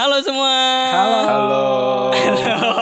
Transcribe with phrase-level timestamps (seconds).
[0.00, 0.56] Halo semua.
[0.96, 1.64] Halo.
[2.08, 2.72] Halo.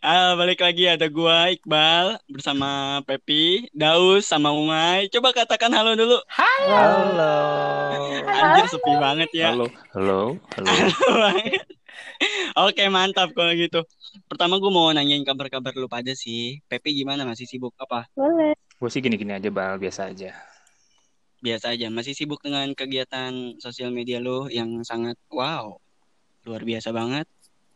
[0.00, 5.12] Ah, balik lagi ada gua Iqbal bersama Pepi, Daus sama Umay.
[5.12, 6.16] Coba katakan halo dulu.
[6.32, 7.36] Halo.
[8.32, 9.52] Anjir sepi banget ya.
[9.52, 9.68] Halo.
[9.92, 10.40] Halo.
[10.56, 10.66] Halo.
[11.20, 11.60] banget.
[12.64, 13.84] Oke, mantap kalau gitu.
[14.24, 16.64] Pertama gue mau nanyain kabar-kabar lu pada sih.
[16.64, 17.28] Pepi gimana?
[17.28, 18.08] Masih sibuk apa?
[18.16, 18.56] Boleh.
[18.56, 19.76] Gue sih gini-gini aja, Bal.
[19.76, 20.32] Biasa aja.
[21.44, 21.92] Biasa aja.
[21.92, 25.76] Masih sibuk dengan kegiatan sosial media lu yang sangat wow.
[26.46, 27.26] Luar biasa banget.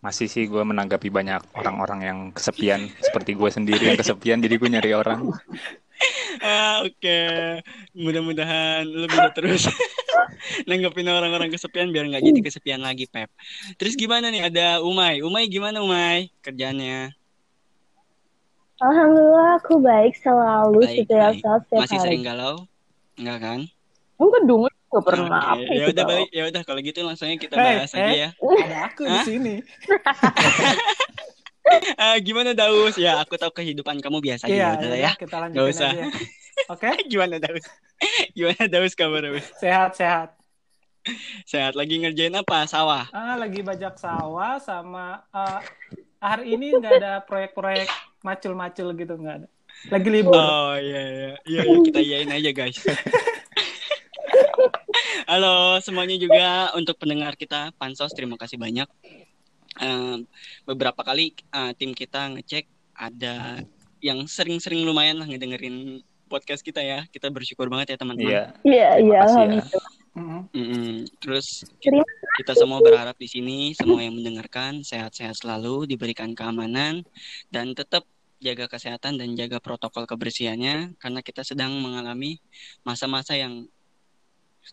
[0.01, 2.89] Masih sih gue menanggapi banyak orang-orang yang kesepian.
[3.03, 5.21] seperti gue sendiri yang kesepian, jadi gue nyari orang.
[6.41, 7.21] Ah, oke.
[7.93, 9.69] Mudah-mudahan lu bisa terus
[10.69, 13.29] nanggepin orang-orang kesepian biar nggak jadi kesepian lagi, Pep.
[13.77, 14.49] Terus gimana nih?
[14.49, 15.21] Ada Umay.
[15.21, 16.33] Umay gimana, Umay?
[16.41, 17.13] Kerjaannya?
[18.81, 21.43] Alhamdulillah aku baik selalu Baik, setiap baik.
[21.45, 22.05] saat setiap Masih hari.
[22.09, 22.55] sering galau?
[23.21, 23.61] Enggak kan?
[24.17, 26.29] Enggak dong, enggak pernah Oke, apa Ya udah balik.
[26.35, 28.19] Ya udah kalau gitu langsung aja kita Hey, bahas aja hey.
[28.19, 28.29] ya.
[28.35, 29.55] Ada aku di sini.
[31.95, 32.99] Ah, gimana Daus?
[32.99, 35.13] Ya, aku tahu kehidupan kamu biasa aja Iya, ya, ya.
[35.15, 35.91] kita Nggak lanjutin usah.
[35.95, 36.05] aja.
[36.69, 37.65] Oke, Gimana Daus?
[38.37, 39.47] Gimana Daus kabar Daus?
[39.59, 40.35] sehat-sehat.
[41.47, 42.67] Sehat lagi ngerjain apa?
[42.67, 43.09] Sawah.
[43.15, 45.59] Ah, lagi bajak sawah sama eh,
[46.19, 47.89] hari ini nggak ada proyek-proyek
[48.21, 49.49] macul-macul gitu nggak ada.
[49.89, 50.37] Lagi libur.
[50.37, 51.33] Oh iya iya.
[51.47, 52.77] Iya, iya kita iyain aja guys.
[55.31, 58.91] Halo semuanya juga untuk pendengar kita Pansos terima kasih banyak.
[59.79, 60.27] Em,
[60.67, 62.67] beberapa kali eh, tim kita ngecek
[62.99, 63.63] ada
[64.03, 67.07] yang sering-sering lumayan lah ngedengerin podcast kita ya.
[67.07, 68.27] Kita bersyukur banget ya teman-teman.
[68.27, 68.45] Iya.
[68.67, 69.63] Iya, Terima iya, kasih ya.
[70.19, 71.07] Mm-mm.
[71.23, 71.63] Terus
[72.35, 77.07] kita semua berharap di sini semua yang mendengarkan sehat-sehat selalu, diberikan keamanan
[77.55, 78.03] dan tetap
[78.43, 82.43] jaga kesehatan dan jaga protokol kebersihannya karena kita sedang mengalami
[82.83, 83.71] masa-masa yang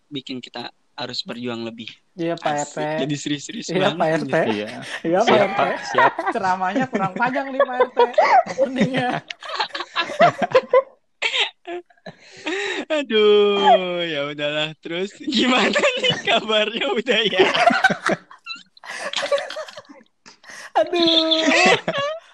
[0.06, 1.86] bikin kita harus berjuang lebih.
[2.18, 2.78] Iya Pak RT.
[3.06, 4.08] Jadi serius-serius Iya Pak.
[4.26, 4.34] RT.
[4.50, 4.68] Iya.
[5.06, 5.58] Iya Pak Siap, RT.
[5.58, 5.70] Pak.
[5.94, 6.12] Siap.
[6.34, 7.98] Ceramahnya kurang panjang nih Pak RT.
[8.58, 9.08] Openingnya.
[12.88, 14.72] Aduh, ya udahlah.
[14.80, 17.46] Terus gimana nih kabarnya udah ya?
[20.82, 21.44] Aduh.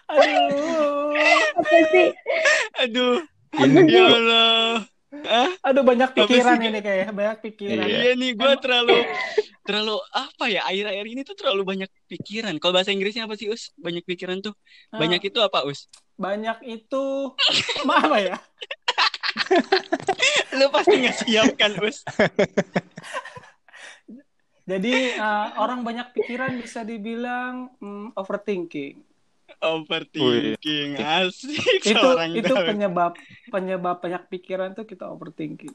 [0.09, 1.11] Aduh.
[1.59, 2.09] Apa sih?
[2.87, 3.19] Aduh,
[3.55, 4.94] Ini ya Allah.
[5.23, 7.87] Ah, Aduh banyak pikiran ini kayak banyak pikiran.
[7.87, 8.19] Iya.
[8.19, 8.97] Nih, gue terlalu
[9.65, 12.55] terlalu apa ya akhir-akhir ini tuh terlalu banyak pikiran.
[12.61, 13.73] Kalau bahasa Inggrisnya apa sih Us?
[13.81, 14.53] Banyak pikiran tuh.
[14.93, 15.89] Ah, Banyak itu apa Us?
[16.15, 17.35] banyak itu
[17.83, 18.37] apa ya?
[20.59, 22.07] Lu pasti nggak siap kan Us?
[24.65, 29.14] Jadi eh, orang banyak pikiran bisa dibilang mm, overthinking.
[29.65, 33.17] Overthinking asik itu seorang itu penyebab
[33.49, 35.73] penyebab banyak pikiran tuh kita overthinking.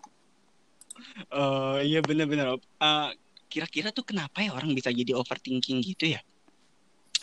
[1.33, 2.59] Oh iya benar-benar.
[2.77, 3.09] Ah,
[3.49, 6.21] kira-kira tuh kenapa ya orang bisa jadi overthinking gitu ya?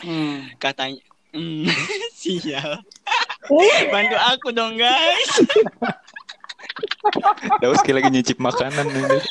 [0.03, 0.51] Hmm.
[0.59, 1.01] Katanya.
[1.31, 1.69] Hmm,
[2.19, 2.83] sial.
[3.93, 5.31] Bantu aku dong guys.
[7.63, 9.17] Daus kayak lagi nyicip makanan ini.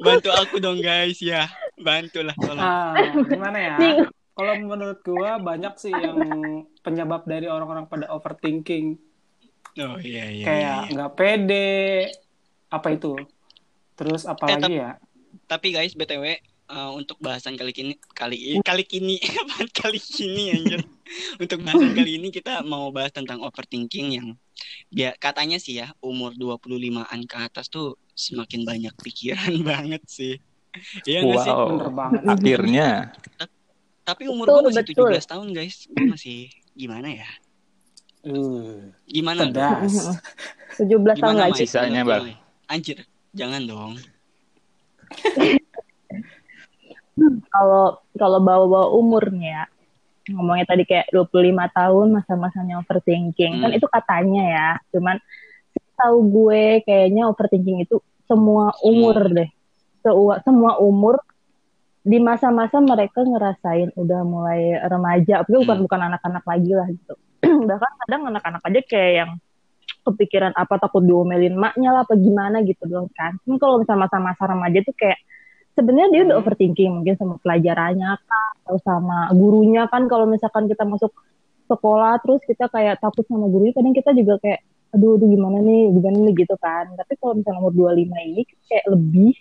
[0.00, 1.46] Bantu aku dong guys ya.
[1.76, 2.60] Bantulah tolong.
[2.60, 2.94] Ah,
[3.24, 3.76] gimana ya?
[4.30, 6.16] Kalau menurut gua banyak sih yang
[6.80, 8.96] penyebab dari orang-orang pada overthinking
[9.78, 10.44] Oh iya iya.
[10.44, 10.90] kayak iya.
[10.90, 11.70] nggak pede
[12.68, 13.14] apa itu.
[13.94, 14.98] Terus apa Eh, lagi ya?
[15.46, 20.82] Tapi guys, BTW eh, untuk bahasan kali ini kali kali kini apaan kali ini anjir.
[21.38, 24.28] untuk bahasan kali ini kita mau bahas tentang overthinking yang
[24.92, 30.34] dia katanya sih ya umur 25-an ke atas tuh semakin banyak pikiran banget sih.
[31.06, 31.52] Iya nggak sih?
[31.52, 31.66] Wow.
[31.74, 32.22] Bener banget.
[32.26, 32.88] Akhirnya.
[34.06, 35.10] Tapi umur gue masih betul.
[35.12, 35.76] 17 tahun guys.
[35.90, 36.38] Gue masih
[36.74, 37.30] gimana ya?
[38.20, 39.56] Uh, Gimana dong?
[39.56, 39.94] pedas.
[40.76, 41.64] 17 tahun Gimana lagi.
[41.64, 42.36] Sisanya, Bang.
[42.68, 43.92] Anjir, jangan dong.
[47.52, 49.68] Kalau kalau bawa-bawa umurnya
[50.28, 53.60] ngomongnya tadi kayak 25 tahun masa-masanya overthinking.
[53.60, 53.78] Kan Hmm.
[53.78, 54.68] itu katanya ya.
[54.92, 55.16] Cuman
[55.96, 59.48] tahu gue kayaknya overthinking itu semua umur deh.
[60.00, 61.20] Seua- semua umur
[62.00, 65.84] di masa-masa mereka ngerasain udah mulai remaja, tapi bukan Hmm.
[65.84, 67.14] bukan anak-anak lagi lah gitu.
[67.68, 69.30] Bahkan kadang anak-anak aja kayak yang
[70.00, 73.36] kepikiran apa takut diomelin maknya lah apa gimana gitu doang kan.
[73.36, 75.20] Kan kalau misalnya masa-masa remaja tuh kayak
[75.76, 76.42] sebenarnya dia udah Hmm.
[76.42, 81.10] overthinking mungkin sama pelajarannya kan atau sama gurunya kan kalau misalkan kita masuk
[81.66, 84.62] sekolah terus kita kayak takut sama gurunya kadang kita juga kayak
[84.94, 88.86] aduh aduh gimana nih gimana nih gitu kan tapi kalau misalnya umur 25 ini kayak
[88.94, 89.34] lebih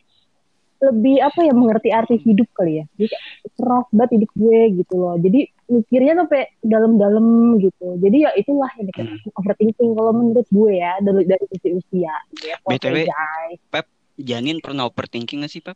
[0.80, 5.16] lebih apa ya mengerti arti hidup kali ya jadi kayak banget hidup gue gitu loh
[5.22, 7.26] jadi mikirnya sampai dalam-dalam
[7.62, 12.14] gitu jadi ya itulah yang dikatakan overthinking kalau menurut gue ya dari dari sisi usia
[12.34, 12.58] gitu ya.
[12.66, 13.86] BTW, guys.
[14.20, 15.76] Janin pernah overthinking gak sih, Pak?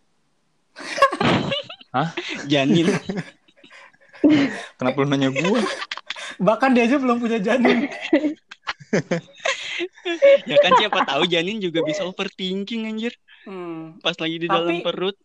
[1.96, 2.12] Hah?
[2.52, 2.92] Janin.
[4.80, 5.60] Kenapa lu nanya gua?
[6.40, 7.88] Bahkan dia aja belum punya janin.
[10.50, 13.14] ya kan siapa tahu Janin juga bisa overthinking anjir.
[13.44, 13.98] Hmm.
[14.00, 15.18] Pas lagi di Tapi- dalam perut.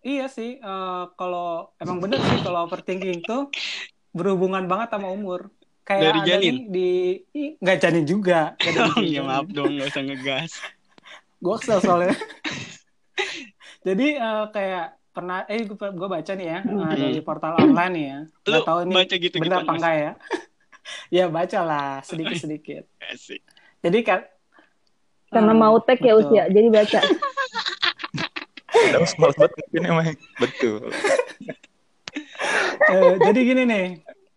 [0.00, 3.52] Iya sih, eh, kalau emang bener sih kalau overthinking tuh
[4.16, 5.52] berhubungan banget sama umur.
[5.84, 6.54] Kayak Dari janin?
[6.72, 6.90] di
[7.36, 8.56] ih, nggak janin juga.
[8.56, 9.10] Nggak Oh janin.
[9.12, 10.52] iya maaf dong, gak usah ngegas.
[11.36, 12.16] Gue kesel soalnya.
[13.84, 18.18] Jadi eh, kayak pernah, eh gue baca nih ya eh, dari portal online nih ya.
[18.18, 18.38] Hmm.
[18.46, 20.12] Lu Nggak tahu nih baca gitu bener apa enggak ya?
[21.22, 22.82] ya baca lah sedikit sedikit.
[23.02, 23.42] Asik.
[23.84, 24.20] Jadi kan
[25.30, 26.26] Karena hmm, mau tag ya betul.
[26.26, 27.00] usia, jadi baca.
[29.22, 30.10] Banget mungkin emang.
[30.42, 30.90] Betul.
[32.90, 33.86] Eh, jadi gini nih,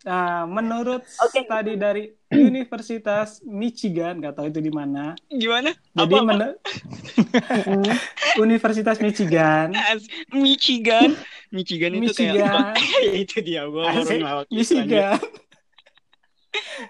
[0.04, 1.44] eh, menurut Oke.
[1.44, 5.14] studi dari Universitas Michigan, nggak tahu itu di mana.
[5.30, 5.70] Gimana?
[5.94, 6.48] Jadi Apa, apa?
[8.44, 9.70] Universitas Michigan,
[10.34, 11.14] Michigan.
[11.54, 12.74] Michigan itu Michigan.
[12.74, 14.20] kayak itu dia gua Asik.
[14.50, 15.18] Michigan.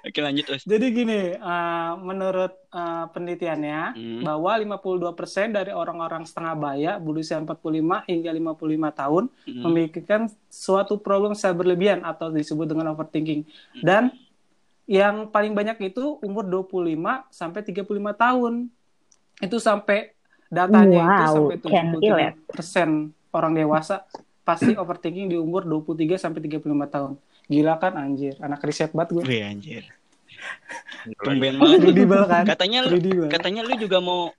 [0.01, 0.63] Oke lanjut Us.
[0.63, 4.23] Jadi gini, eh, menurut eh, penelitiannya Hmm.
[4.23, 9.63] bahwa 52% dari orang-orang setengah baya berusia 45 hingga 55 tahun Hmm.
[9.63, 13.47] memikirkan suatu problem secara berlebihan atau disebut dengan overthinking.
[13.79, 14.11] Dan
[14.85, 18.69] yang paling banyak itu umur 25 sampai 35 tahun.
[19.39, 20.13] Itu sampai
[20.51, 22.35] datanya itu Wow, sampai can feel it.
[22.53, 22.91] 73%
[23.33, 24.05] orang dewasa
[24.45, 27.17] pasti overthinking di umur 23 sampai 35 tahun.
[27.49, 29.25] Gila kan anjir, anak riset banget gue.
[29.29, 29.85] Wih anjir.
[31.21, 32.29] Tumben banget.
[32.29, 32.45] Kan?
[32.49, 32.97] Katanya lu
[33.29, 34.33] katanya lu juga mau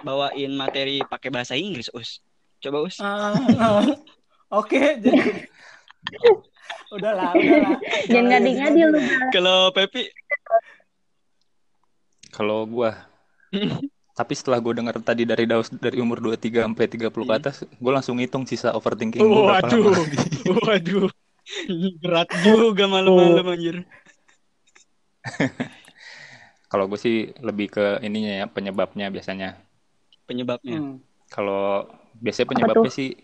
[0.00, 2.24] bawain materi pakai bahasa Inggris, Us.
[2.60, 2.96] Coba Us.
[3.00, 3.84] Ah, ah.
[4.62, 5.48] Oke, jadi
[6.94, 7.76] udahlah, udahlah.
[8.06, 8.98] Jangan ngadi-ngadi lu.
[9.34, 10.06] Kalau Pepi
[12.30, 12.94] Kalau gua
[14.16, 17.92] tapi setelah gue dengar tadi dari Daus dari umur 23 sampai 30 ke atas, gue
[17.92, 19.84] langsung hitung sisa overthinking gue berapa Waduh.
[19.84, 20.18] lama lagi.
[20.48, 21.08] Waduh.
[22.02, 23.76] Berat juga malam-malam anjir.
[26.70, 29.54] Kalau gue sih lebih ke ininya ya penyebabnya biasanya.
[30.26, 30.78] Penyebabnya.
[30.82, 30.98] Hmm.
[31.30, 31.86] Kalau
[32.18, 33.14] biasanya penyebabnya sih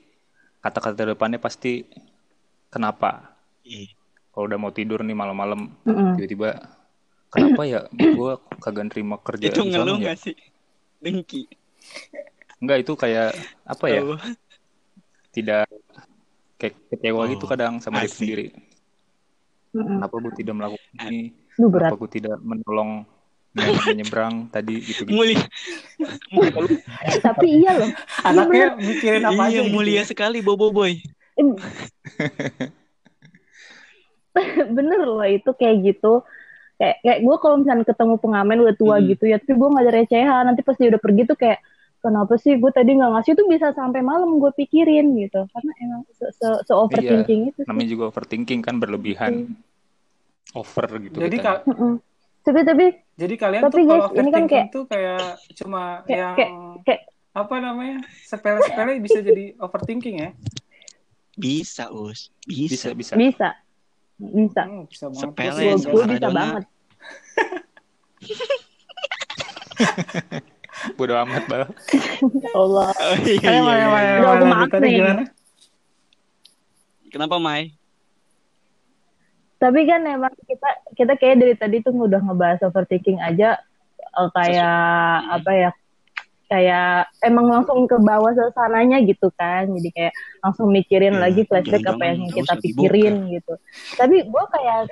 [0.62, 1.82] kata-kata depannya pasti
[2.70, 3.34] kenapa.
[3.66, 3.90] Ih,
[4.32, 6.16] Kalau udah mau tidur nih malam-malam Mm-mm.
[6.16, 6.56] tiba-tiba
[7.28, 8.32] kenapa ya gue
[8.62, 10.14] kagak nerima kerja Itu ngeluh ya?
[10.14, 10.36] gak sih?
[11.02, 11.50] Dengki.
[12.62, 13.34] Enggak itu kayak
[13.66, 14.00] apa ya?
[14.06, 14.16] Oh,
[15.34, 15.66] Tidak
[16.62, 18.46] kayak kecewa Oh, gitu kadang sama diri sendiri.
[19.72, 19.98] Mm-mm.
[19.98, 21.20] Kenapa gue tidak melakukan ini?
[21.58, 21.90] Lu berat.
[21.90, 22.90] Kenapa gue tidak menolong
[23.52, 25.12] menyeberang tadi gitu gitu.
[25.12, 25.42] mulia.
[27.26, 27.90] Tapi iya loh.
[28.22, 29.74] Anaknya mikirin apa aja iya, gitu.
[29.74, 31.02] mulia sekali Bobo Boy.
[34.72, 36.24] Bener loh itu kayak gitu
[36.80, 39.06] kayak kayak gue kalau misalnya ketemu pengamen udah tua Hmm.
[39.06, 41.58] gitu ya tapi gue nggak ada recehan nanti pas dia udah pergi tuh kayak
[42.02, 46.02] kenapa sih gue tadi nggak ngasih tuh bisa sampai malam gue pikirin gitu karena emang
[46.10, 47.68] se, se, se overthinking itu sih.
[47.70, 49.54] Namanya juga overthinking kan berlebihan.
[50.52, 51.16] Over gitu.
[51.16, 51.46] Jadi kita.
[51.48, 51.96] kak, Mm-mm.
[52.42, 52.84] tapi tapi
[53.14, 55.22] jadi kalian Tapi tuh guys, kalau ini kan overthinking kayak- tuh kayak
[55.54, 56.52] cuma Kayak- yang kayak-
[56.84, 60.30] kayak- apa namanya sepele-sepele bisa jadi overthinking ya?
[61.32, 62.28] Bisa, Us.
[62.42, 63.14] bisa Bisa.
[63.14, 63.14] bisa.
[63.16, 63.48] bisa
[64.20, 65.22] bisa Hmm, bisa banget.
[65.24, 66.64] Sepele, gue bisa banget
[70.98, 71.62] Bodo amat bal.
[72.58, 73.98] Allah Oh, iya, Ayo, iya, ayo, iya.
[73.98, 75.22] ayo, Udah, aku gimana?
[77.12, 77.76] Kenapa, Mai?
[79.62, 83.62] tapi kan emang kita kita kayak dari tadi tuh udah ngebahas overthinking aja
[83.94, 84.78] eh, kayak
[85.38, 85.70] apa ya
[86.50, 91.86] kayak emang langsung ke bawah suasananya gitu kan jadi kayak langsung mikirin Ya, lagi flashback
[91.86, 93.54] apa yang kita pikirin gitu
[93.94, 94.78] tapi gue kayak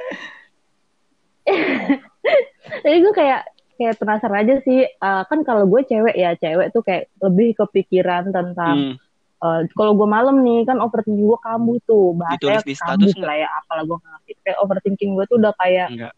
[2.87, 3.43] jadi gue kayak
[3.81, 8.29] kayak penasaran aja sih eh, kan kalau gue cewek ya cewek tuh kayak lebih kepikiran
[8.29, 8.95] tentang Hmm.
[9.41, 13.89] Eh, kalau gue malam nih kan overthinking gue kambuh tuh bahasanya kambuh lah ya apalah
[13.89, 16.13] gue ngerti kayak overthinking gue tuh udah kayak Enggak.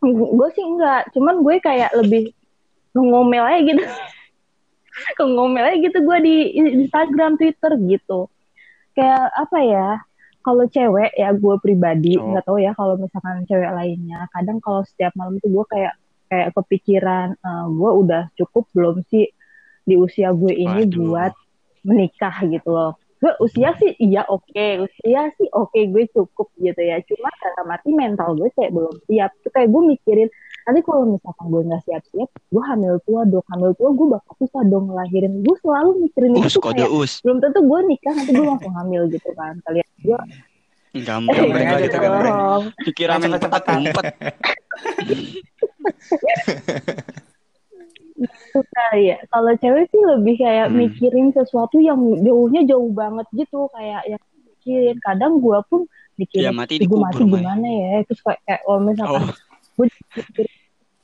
[0.40, 2.32] gue sih enggak cuman gue kayak lebih
[2.96, 3.84] ngomel aja gitu
[5.36, 6.34] ngomel aja gitu gue di
[6.80, 8.32] Instagram Twitter gitu
[8.96, 9.88] kayak apa ya
[10.40, 12.32] kalau cewek ya gue pribadi Oh.
[12.32, 15.92] nggak tahu ya kalau misalkan cewek lainnya kadang kalau setiap malam tuh gue kayak
[16.30, 19.26] kayak kepikiran eh, gue udah cukup belum sih
[19.82, 20.96] di usia gue ini Waduh.
[21.02, 21.32] buat
[21.82, 22.94] menikah gitu loh.
[23.20, 24.86] Gue usia sih iya oke.
[24.86, 27.02] Usia sih oke gue cukup gitu ya.
[27.04, 29.34] Cuma dalam arti mental gue kayak belum siap.
[29.44, 30.28] Tuh kayak gue mikirin
[30.68, 33.44] nanti kalau misalkan gue nggak siap-siap gue hamil tua dong.
[33.50, 35.42] Hamil tua gue bakal susah dong ngelahirin.
[35.44, 37.12] Gue selalu mikirin Us, itu kode kayak Us.
[37.20, 39.54] belum tentu gue nikah nanti gue langsung hamil gitu kan.
[39.66, 40.18] Kalian gue
[40.90, 42.34] Gampang Gambreng mereka aja, gitu gambreng.
[42.34, 42.64] gambreng.
[42.82, 44.04] Pikiran cepet, empat
[48.60, 49.18] kali ya.
[49.32, 50.76] Kalau cewek sih lebih kayak Hmm.
[50.76, 54.96] mikirin sesuatu yang jauhnya jauh banget gitu, kayak yang mikirin.
[55.00, 58.04] Kadang gue pun Ya mikirin, mati gue mati gimana ya?
[58.04, 59.22] Terus kayak, kayak kalau misalkan
[59.80, 59.88] Oh,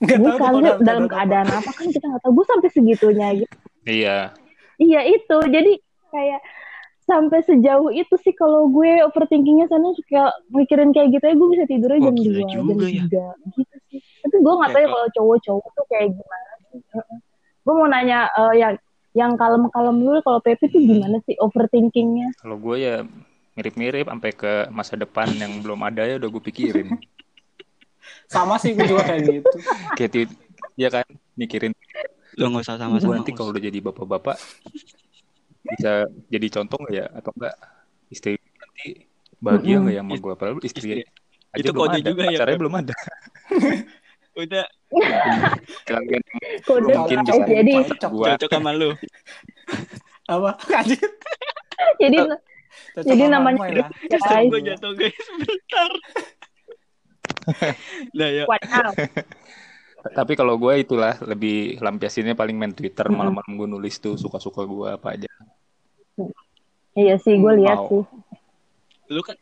[0.04, 2.32] gue tuh kali dalam keadaan apa kan kita nggak tahu.
[2.36, 3.54] Gue sampai segitunya gitu.
[3.88, 4.36] Iya.
[4.76, 5.38] Iya itu.
[5.48, 5.72] Jadi
[6.12, 6.40] kayak
[7.06, 11.64] sampai sejauh itu sih kalau gue overthinkingnya sana suka mikirin kayak gitu ya gue bisa
[11.70, 13.02] tidurnya Wah, jam 2, jam juga ya.
[13.08, 14.00] 3 gitu sih.
[14.26, 16.80] Tapi gue nggak tahu ya kalau cowok-cowok tuh kayak gimana sih.
[16.82, 17.18] Heeh.
[17.62, 18.74] Gue mau nanya eh, yang
[19.14, 22.34] yang kalem-kalem dulu kalau Pepe tuh gimana sih overthinkingnya?
[22.42, 23.06] Kalau gue ya
[23.54, 26.90] mirip-mirip sampai ke masa depan yang belum ada ya udah gue pikirin.
[28.34, 29.56] Sama sih gue juga kayak gitu.
[29.98, 30.34] Kayak
[30.76, 31.06] ya kan
[31.38, 31.72] mikirin
[32.36, 33.16] lo nggak usah gue sama-sama.
[33.16, 34.36] nanti kalau udah jadi bapak-bapak
[35.64, 37.54] bisa jadi contoh nggak ya atau enggak
[38.12, 39.08] istri nanti
[39.40, 41.02] bahagia nggak ya sama gue padahal istri Istri.
[41.56, 42.58] aja Itu kode ada juga ya, Pep?
[42.60, 42.94] belum ada
[44.36, 44.66] Udah
[45.86, 46.22] kalian
[46.62, 48.10] Kode mungkin bisa eh, jadi cocok.
[48.12, 48.90] gua cocok sama lu.
[50.26, 50.50] Apa?
[50.74, 51.00] Anjir.
[51.96, 52.18] jadi
[52.92, 53.88] Cocok Jadi namanya-
[54.46, 55.90] gue jatuh guys bentar.
[58.12, 58.42] Nah ya.
[58.42, 58.90] wow.
[60.08, 63.16] tapi kalau gue itulah lebih lampiasinnya paling main Twitter Mm-mm.
[63.16, 65.30] malam-malam gue nulis tuh suka-suka gue apa aja
[66.92, 67.88] Iya sih gue lihat Mau.
[67.88, 68.02] sih.
[69.08, 69.36] Lu kan.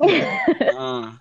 [0.74, 1.16] Ah.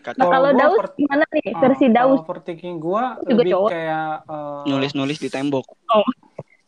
[0.00, 2.18] Kata Nah Kalau gua Daus over- gimana nih Ah, versi kalau Daus?
[2.22, 3.68] overthinking gue Juga lebih cowok.
[3.70, 5.64] kayak eh, nulis-nulis di tembok.
[5.90, 6.06] oh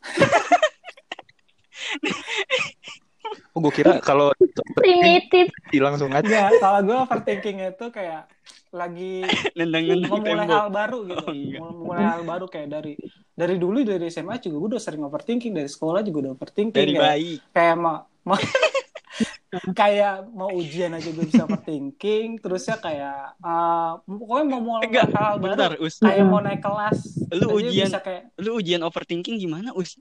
[3.54, 4.32] gue kira kalau
[4.76, 5.46] Primitif.
[5.74, 8.22] langsung aja Enggak, kalau gue overthinking itu kayak
[8.70, 9.22] lagi
[9.58, 10.50] Nendang-nendang di memulai tembok.
[10.50, 11.22] hal baru gitu.
[11.22, 11.34] Oh,
[11.70, 12.92] memulai hal baru kayak dari
[13.32, 16.90] dari dulu dari SMA juga gue udah sering overthinking dari sekolah juga udah overthinking Dari
[16.90, 17.32] kayak, bayi.
[17.52, 18.36] kayak mau, mau
[19.52, 25.34] kayak mau ujian aja gue bisa overthinking terusnya kayak eh, pokoknya mau mulai Enggak, hal
[25.36, 25.94] baru bentar, Us.
[25.98, 26.98] kayak mau naik kelas
[27.30, 27.86] Lu aja ujian.
[27.86, 30.00] bisa kayak Lu ujian overthinking gimana, Us?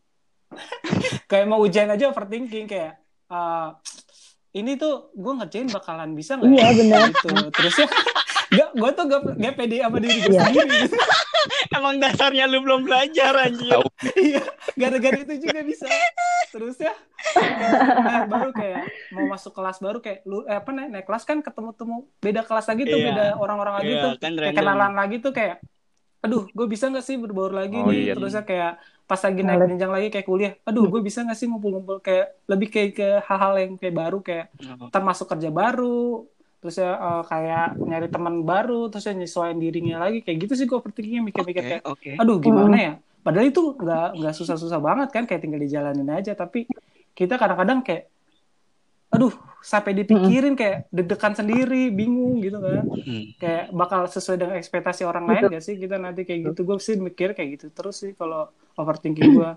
[1.30, 2.96] kayak mau ujian aja overthinking kayak
[3.28, 3.70] eh,
[4.54, 6.72] ini tuh gue ngerjain bakalan bisa nggak Iya, ya?
[6.74, 7.02] benar.
[7.10, 7.88] gitu terusnya
[8.52, 10.44] gak gue tuh gak, gak pede sama diri gue Iya.
[10.46, 10.80] sendiri.
[11.76, 13.80] Emang dasarnya lu belum belajar anjir.
[14.14, 14.44] Iya,
[14.74, 15.86] gara-gara itu juga bisa.
[16.48, 21.06] Terus ya, eh, baru kayak mau masuk kelas baru kayak lu eh, apa naik, naik
[21.06, 23.06] kelas kan ketemu temu beda kelas lagi tuh Iya.
[23.08, 24.58] beda orang-orang lagi Iya, tuh kan kayak random.
[24.58, 25.56] kenalan lagi tuh kayak
[26.22, 28.14] aduh gue bisa nggak sih berbaur lagi Oh, nih iya.
[28.14, 31.98] terusnya kayak pas lagi naik jenjang lagi kayak kuliah aduh gue bisa nggak sih ngumpul-ngumpul
[32.00, 34.46] kayak lebih kayak ke hal-hal yang kayak baru kayak
[34.88, 36.28] termasuk kerja baru
[36.60, 40.66] terus ya eh, kayak nyari teman baru terus ya nyesuaiin dirinya lagi kayak gitu sih
[40.66, 42.12] gue overthinkingnya mikir-mikir Oke, kayak oke.
[42.14, 46.34] aduh gimana ya padahal itu nggak nggak susah-susah banget kan kayak tinggal dijalanin aja.
[46.34, 46.68] Tapi
[47.14, 48.10] kita kadang-kadang kayak
[49.12, 52.86] aduh sampai dipikirin kayak deg-degan sendiri bingung gitu kan.
[52.88, 53.24] Hmm.
[53.38, 55.76] kayak bakal sesuai dengan ekspektasi orang lain gak sih?
[55.78, 56.66] Kita nanti kayak gitu.
[56.66, 58.50] Gue sih mikir kayak gitu terus sih kalau
[58.80, 59.52] overthinking gue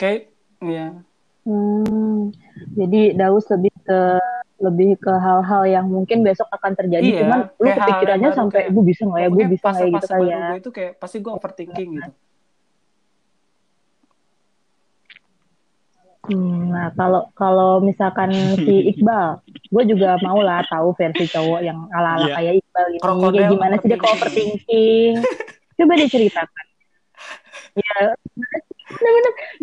[0.00, 0.30] kayak
[0.64, 1.04] ya
[1.44, 2.32] Hmm,
[2.72, 4.00] jadi Daus lebih ke
[4.64, 8.70] lebih ke hal-hal yang mungkin besok akan terjadi, Iya, cuman lu hal kepikirannya sampai kayak-
[8.70, 10.40] gue bisa nggak ya, gue bisa nggak ya gitu kali ya.
[10.46, 12.12] gue itu kayak pasti gue overthinking gitu
[16.24, 21.84] Hmm, nah kalau kalau misalkan si Iqbal, gue juga mau lah tahu versi cowok yang
[21.90, 22.34] ala-ala Iya.
[22.34, 25.14] kayak Iqbal ini, Krokodil kayak gimana sih dia kalau overthinking.
[25.74, 26.64] Coba diceritakan.
[27.74, 28.14] Ya,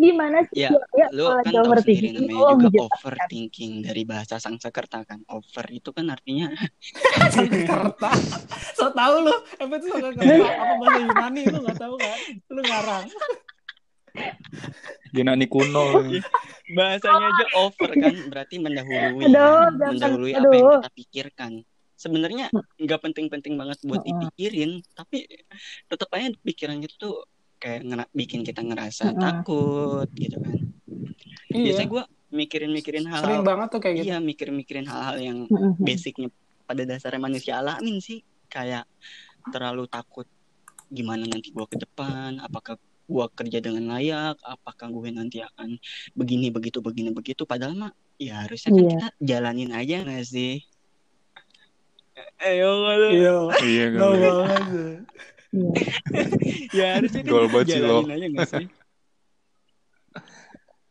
[0.02, 2.10] gimana sih Ya, dia Lu kan tahu overthinking?
[2.10, 2.90] sendiri namanya Oh, juga menjelaskan.
[2.90, 5.22] overthinking dari bahasa Sanskerta kan.
[5.24, 6.50] Over itu kan artinya
[7.34, 8.10] Sanskerta
[8.72, 12.18] so tau lu apa itu Sanskerta apa bahasa Yunani lu nggak tahu kan
[12.48, 13.06] lu ngarang
[15.14, 15.84] Yunani kuno
[16.68, 19.70] bahasanya aja over kan berarti mendahului Aduh, kan?
[19.72, 20.42] jangan- mendahului aduh.
[20.42, 21.52] apa yang kita pikirkan
[21.94, 25.28] sebenarnya nggak penting-penting banget buat dipikirin tapi
[25.86, 27.14] tetap aja pikiran itu tuh
[27.62, 29.22] kayak ngera- bikin kita ngerasa Mm-mm.
[29.22, 30.58] takut gitu kan.
[31.54, 31.62] Iya.
[31.70, 34.06] Biasanya gue mikirin-mikirin sering hal-hal banget tuh kayak gitu.
[34.10, 35.38] Iya mikirin-mikirin hal-hal yang
[35.78, 36.28] basicnya
[36.66, 38.26] pada dasarnya manusia alamin sih.
[38.50, 38.90] Kayak
[39.54, 40.26] terlalu takut
[40.92, 42.76] gimana nanti gua ke depan apakah
[43.08, 45.76] gua kerja dengan layak apakah gue nanti akan
[46.12, 47.46] begini begitu begini begitu.
[47.46, 48.90] Padahal mah ya harusnya kan Iya.
[48.90, 50.60] kita jalanin aja nggak sih?
[52.42, 53.34] Ayo nggak iya.
[53.62, 53.84] Iya
[55.52, 55.68] Gue.
[55.68, 55.72] Iya.
[56.80, 58.66] ya harusnya kan Gol jalanin aja nggak sih?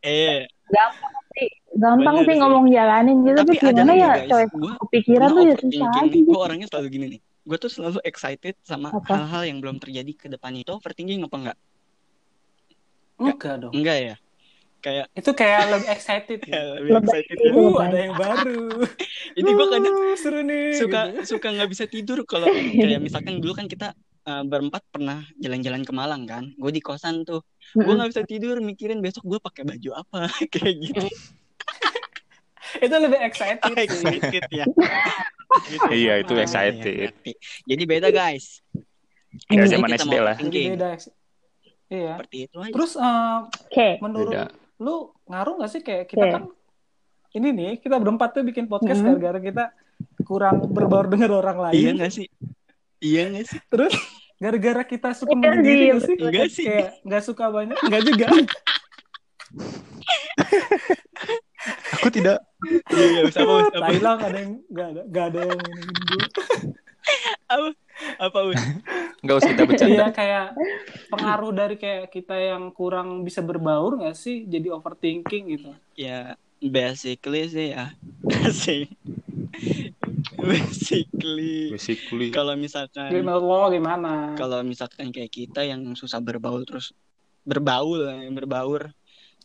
[0.02, 0.46] Eh.
[0.72, 4.10] Gampang sih, gampang sih ngomong jalanin gitu, tapi tapi ada gimana ya
[4.50, 6.28] gua kepikiran tuh ya susah aja nih gitu.
[6.32, 7.20] gue orangnya selalu gini nih.
[7.42, 11.58] Gue tuh selalu excited sama hal-hal yang belum terjadi ke depan itu overthinking apa enggak?
[13.18, 13.72] Enggak dong.
[13.74, 14.14] enggak ya?
[14.82, 16.62] Kayak itu kayak lebih excited ya, ya.
[16.82, 17.36] lebih excited.
[17.38, 17.54] gitu.
[17.54, 18.62] uh ada yang baru.
[19.38, 20.74] Jadi gue kadang Uh, seru nih.
[20.74, 21.36] suka gitu.
[21.38, 25.92] suka nggak bisa tidur kalau kayak misalkan dulu kan kita eh, berempat pernah jalan-jalan ke
[25.92, 26.44] Malang kan.
[26.54, 27.42] Gue di kosan tuh.
[27.72, 31.06] Gue nggak bisa tidur mikirin besok gue pakai baju apa kayak gitu.
[32.80, 33.76] Itu lebih excited sih.
[33.76, 34.64] excited ya.
[34.64, 34.80] Gitu.
[35.92, 37.12] Iya, itu ya, excited.
[37.68, 38.64] Jadi beda guys.
[39.52, 40.36] Ya, Jadi zaman kita SD mau lah.
[40.40, 40.88] Beda.
[41.92, 42.12] Iya.
[42.16, 42.72] Seperti itu aja.
[42.72, 43.36] Terus eh,
[43.68, 43.88] Oke.
[44.00, 44.48] menurut Beda.
[44.80, 44.96] lu
[45.28, 46.42] ngaruh gak sih kayak kita kan
[47.32, 49.20] ini nih kita berempat tuh bikin podcast Mhm.
[49.20, 49.64] gara-gara kita
[50.24, 51.76] kurang berbaur dengan orang lain.
[51.76, 52.26] Iya nggak sih?
[53.02, 53.58] Iya nggak sih?
[53.66, 53.94] Terus
[54.38, 56.16] gara-gara kita suka Iya menyendiri sih, nggak sih?
[56.22, 56.64] Enggak sih.
[56.70, 58.26] Kayak nggak suka banyak, enggak juga.
[61.98, 62.38] Aku tidak.
[62.90, 66.26] Iya, iya, usah apa, apa, Thailand ada yang nggak ada, nggak ada yang ini dulu.
[67.50, 67.68] apa,
[68.18, 68.62] apa, Us?
[69.22, 69.94] Nggak usah kita bercanda.
[69.94, 70.46] Iya kayak
[71.10, 75.70] pengaruh dari kayak kita yang kurang bisa berbaur nggak sih jadi overthinking gitu.
[75.94, 77.94] Ya, basically sih ya.
[78.62, 78.90] sih.
[80.50, 81.72] basically.
[81.72, 82.28] Basically.
[82.34, 84.34] Kalau misalkan, lo gimana?
[84.34, 86.90] kalau misalkan kayak kita yang susah berbaur terus
[87.42, 88.90] berbaul, ya, berbaur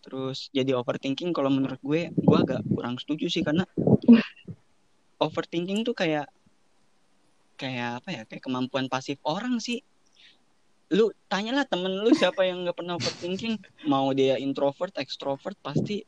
[0.07, 3.67] terus jadi overthinking kalau menurut gue gue agak kurang setuju sih karena
[5.25, 6.31] overthinking tuh kayak
[7.59, 9.83] kayak apa ya kayak kemampuan pasif orang sih
[10.95, 13.59] lu tanyalah temen lu siapa yang nggak pernah overthinking
[13.91, 16.07] mau dia introvert extrovert pasti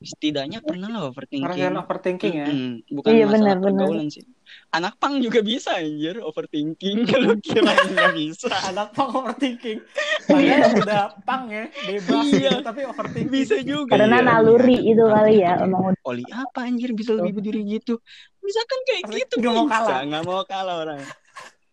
[0.00, 2.46] setidaknya pernah lah overthinking Ngerasain overthinking ya.
[2.48, 2.72] Mm-mm.
[2.88, 3.60] bukan Iya, masalah benar.
[3.68, 4.24] pergaulan sih
[4.70, 9.78] anak pang juga bisa anjir overthinking kalau kira nggak bisa Anak pang overthinking.
[10.30, 12.50] Padahal udah pang ya, bebas Iya.
[12.54, 13.30] gitu, tapi overthinking.
[13.34, 14.26] bisa juga Karena Iya.
[14.26, 18.00] naluri itu kali ya emang udah Oli apa anjir bisa lebih berdiri gitu
[18.40, 20.00] misalkan kayak Pasti gitu nggak mau kalah.
[20.08, 21.00] nggak mau kalah orang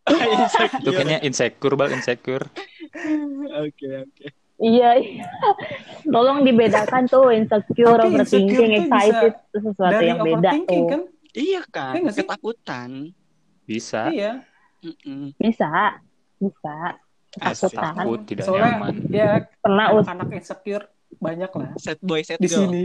[0.07, 2.45] Itu kayaknya insecure, bal insecure.
[3.59, 4.25] oke oke
[4.57, 5.25] Iya, iya.
[6.03, 10.85] Tolong dibedakan tuh insecure, Tapi overthinking, insecure bisa excited itu sesuatu Dari yang beda tuh.
[10.87, 11.01] kan?
[11.31, 12.89] iya kan Iya ketakutan
[13.63, 14.01] Bisa.
[14.09, 14.33] Iya.
[14.79, 15.35] Mm-mm.
[15.35, 15.69] Bisa,
[16.35, 16.75] bisa.
[17.29, 17.93] Ketakutan.
[17.93, 18.93] Takut, tidak Soalnya nyaman.
[19.07, 22.83] ya Pernah us anak insecure banyak lah set boy set di girl sini.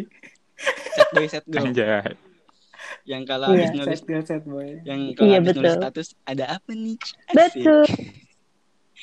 [0.90, 2.14] set boy set girl Anjay.
[3.04, 3.56] yang kalau Iya.
[3.58, 4.68] habis nulis Sad girl, sad boy.
[4.82, 5.80] yang kalau Iya, habis nulis betul.
[5.80, 7.34] status ada apa nih Asik.
[7.34, 7.82] betul.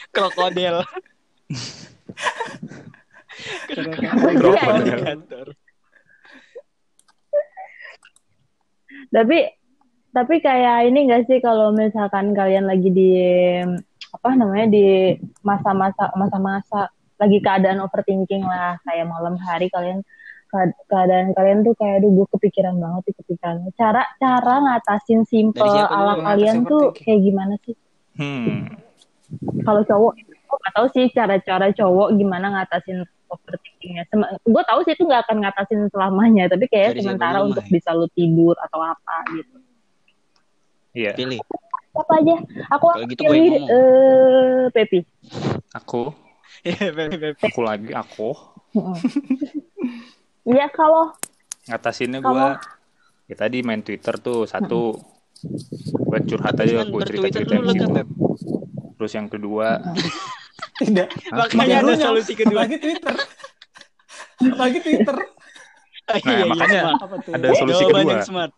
[0.10, 0.76] krokodil
[9.10, 9.38] Tapi
[10.10, 13.12] tapi kayak ini enggak sih kalau misalkan kalian lagi di
[14.10, 15.14] apa namanya di
[15.46, 16.90] masa-masa masa-masa
[17.22, 18.82] lagi keadaan overthinking lah.
[18.86, 20.02] Kayak malam hari kalian
[20.50, 23.56] ke- keadaan kalian tuh kayak aduh gue kepikiran banget sih kepikiran.
[23.78, 27.76] Cara cara ngatasin simple ala kalian tuh kayak gimana sih?
[28.20, 28.66] Hmm.
[29.62, 30.18] kalau cowok
[30.50, 34.10] gue gak tahu sih cara-cara cowok gimana ngatasin overthinkingnya.
[34.42, 37.74] Gue tahu sih itu nggak akan ngatasin selamanya tapi kayak siapa sementara untuk Mai?
[37.78, 39.58] bisa lu tidur atau apa gitu.
[40.98, 41.38] Iya, pilih.
[41.94, 42.36] Apa aja?
[42.74, 45.00] Aku Kalau gitu gue yang pilih eh Pepi.
[45.78, 46.02] Aku,
[46.68, 47.38] Iya, Beb.
[47.38, 48.30] aku lagi aku.
[50.50, 51.14] Iya kalau
[51.70, 52.58] ngatasinnya gua
[53.30, 54.98] ya tadi main Twitter tuh satu.
[56.10, 58.10] Buat curhat aja gue cerita cerita Beb.
[59.00, 59.80] terus yang kedua
[60.80, 61.08] Tidak.
[61.30, 63.16] Makanya ada solusi kedua Apalagi Twitter.
[64.42, 65.16] Apalagi Twitter.
[65.16, 65.28] Ah,
[66.10, 66.82] Nah, iya, iya, makanya
[67.22, 67.32] tuh?
[67.32, 68.52] ada solusi Jawaban kedua yang smart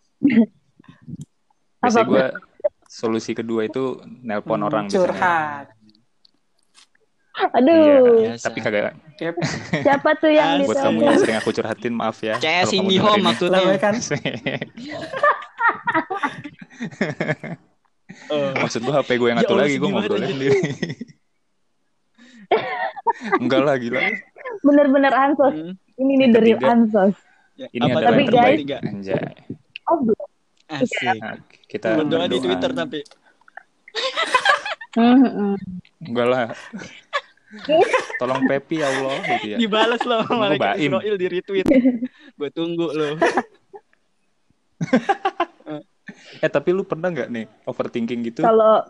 [1.76, 2.08] biasanya Apa?
[2.08, 2.24] gue
[2.88, 3.82] solusi kedua itu
[4.22, 4.96] nelpon Hmm, orang biasanya.
[5.04, 5.66] curhat.
[7.52, 7.76] aduh
[8.16, 8.44] iya Biasa.
[8.46, 9.34] tapi kagak Yep.
[9.82, 10.64] siapa tuh yang Asik.
[10.64, 13.94] buat kamu yang sering aku curhatin maaf ya CS Cindy Home maksudnya Lama kan?
[18.28, 18.52] Oh.
[18.54, 20.58] maksud gue HP gue yang Ya satu Allah, lagi gue ngobrolnya banget sendiri
[23.38, 24.00] enggak lah gila
[24.60, 25.72] bener-bener ansos Hmm.
[25.96, 27.16] ini nih dari ansos
[27.52, 28.32] Ya, ini apa adalah Tapi yang tadi?
[28.32, 28.78] terbaik Tiga.
[28.80, 29.22] anjay
[29.84, 30.28] oh belum
[30.72, 31.18] Asik.
[31.20, 31.36] nah,
[31.66, 32.98] kita Berdoa di Twitter tapi
[34.92, 35.54] Hmm, hmm.
[36.02, 36.46] enggak lah
[38.16, 40.74] tolong Pepi ya Allah gitu ya dibalas loh malaikat.
[40.78, 41.66] Israel di retweet.
[42.38, 43.14] Gue tunggu loh.
[46.38, 48.82] eh tapi lu pernah nggak nih overthinking gitu kalau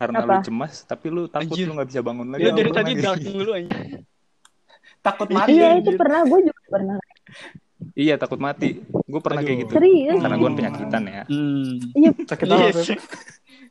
[0.00, 0.32] karena apa?
[0.32, 1.66] lu cemas tapi lu takut Anjir.
[1.66, 3.02] lu nggak bisa bangun lagi Lu Ya, dari tadi lagi.
[3.02, 3.68] dark dulu aja.
[5.00, 5.50] Takut mati.
[5.50, 5.84] iya anjir.
[5.86, 6.96] itu pernah gue juga pernah
[7.94, 9.62] iya takut mati gue pernah kayak Aduh.
[9.62, 11.70] gitu serius karena gue penyakitan ya Hmm.
[11.94, 12.46] iya Sakit?
[12.46, 12.76] Yes.
[12.76, 13.00] Beb?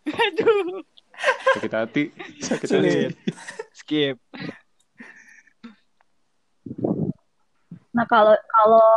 [0.24, 0.82] Aduh.
[1.52, 2.04] sakit hati
[2.40, 2.96] sakit hati.
[3.74, 4.16] Skip.
[7.90, 8.88] nah kalau kalau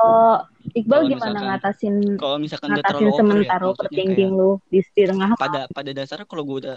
[0.72, 4.50] Iqbal Kalau gimana misalkan- ngatasin Kalau misalkan udah ngatasin ya, sementara maksudnya overthinking kayak lu
[4.64, 6.76] di tengah pada pada dasarnya kalau gue udah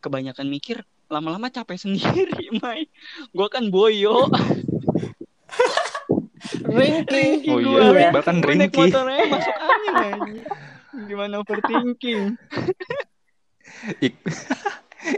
[0.00, 2.88] kebanyakan mikir lama-lama capek sendiri, Mai.
[3.30, 4.26] Gue kan boyo.
[6.62, 8.08] Ringki oh iya Iya.
[8.08, 10.32] Iqbal kan Gua naik ringki motornya masuk angin aja.
[11.04, 12.20] Gimana overthinking?
[14.06, 14.24] Ik-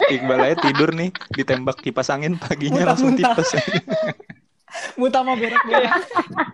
[0.08, 3.42] Iqbal aja tidur nih ditembak kipas angin paginya langsung Muntah-muntah.
[3.42, 3.50] tipes.
[4.94, 5.92] Muntah mau berak-berak.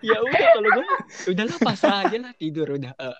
[0.01, 0.85] ya udah kalau gue
[1.27, 3.17] udahlah pasrah aja lah tidur udah Eh,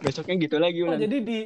[0.00, 1.38] besoknya gitu lagi Oh, ulang jadi di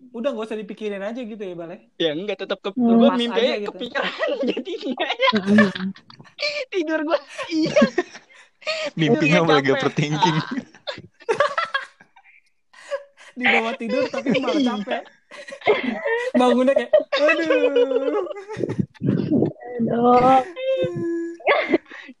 [0.00, 1.70] udah gak usah dipikirin aja gitu ya, Bal.
[1.70, 1.78] ya?
[2.00, 2.96] ya enggak tetap ke Hmm.
[2.96, 3.68] gue mimpi aja gitu.
[3.70, 4.10] kepikiran
[4.48, 4.96] jadinya
[5.36, 5.70] Mm-mm.
[6.72, 7.18] tidur gue
[7.50, 7.84] iya
[8.92, 9.72] Mimpinya Tidurnya malah capek.
[9.74, 10.36] overthinking.
[13.32, 15.02] Di bawah tidur tapi malah capek.
[16.34, 18.20] Bangunnya kayak aduh.
[19.80, 20.44] Aduh.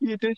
[0.00, 0.28] gitu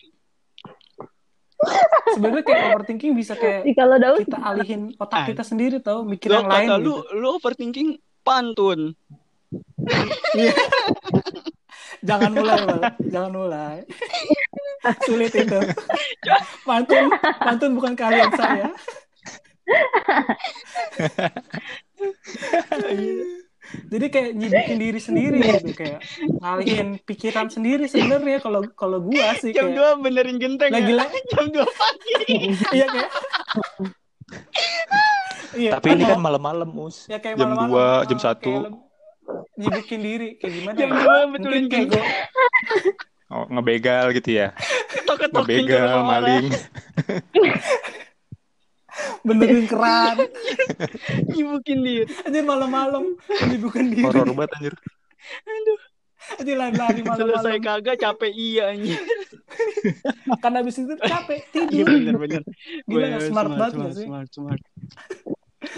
[2.19, 6.43] Sebenarnya kayak overthinking bisa kayak kalau Daus kita alihin otak kita sendiri tau mikir lo
[6.43, 6.87] yang lain kata gitu.
[6.87, 7.89] lu lu overthinking
[8.27, 8.81] pantun.
[12.03, 12.83] Jangan mulai, Bal.
[13.15, 13.87] Jangan mulai.
[15.07, 15.61] Sulit itu.
[16.67, 18.75] Pantun, pantun bukan kalian saya.
[23.63, 26.03] Jadi kayak nyibukin diri sendiri gitu kayak
[26.37, 31.45] ngalihin pikiran sendiri sebenarnya kalau kalau gua sih jam 2 benerin genteng Lagi ya jam
[31.47, 32.15] 2 pagi
[32.77, 33.11] iya kayak
[35.53, 37.05] Iya, Tapi ini kan malam-malam, Mus.
[37.07, 38.41] ya kayak jam 2, jam 1.
[38.41, 38.83] kayak leb-
[39.55, 40.97] nyibukin diri kayak gimana Jam ya?
[40.97, 42.01] dua betulin kayak genteng.
[42.01, 44.53] gua Oh, ngebegal gitu ya.
[45.33, 46.05] Ngebegal, orang.
[46.07, 46.47] maling.
[49.27, 50.17] Benerin keran.
[51.33, 52.05] Nyibukin dia.
[52.27, 53.05] Aja malam-malam.
[53.49, 54.05] Nyibukin diri.
[54.05, 54.75] Horor banget anjir.
[56.23, 58.99] aja lari-lari selesai malam-malam kagak capek iya anjir.
[60.43, 62.43] Kan habis itu capek iya tidur bener bener.
[62.87, 64.07] Gila, Bener, smart banget smart, sih?
[64.07, 64.63] smart, smart.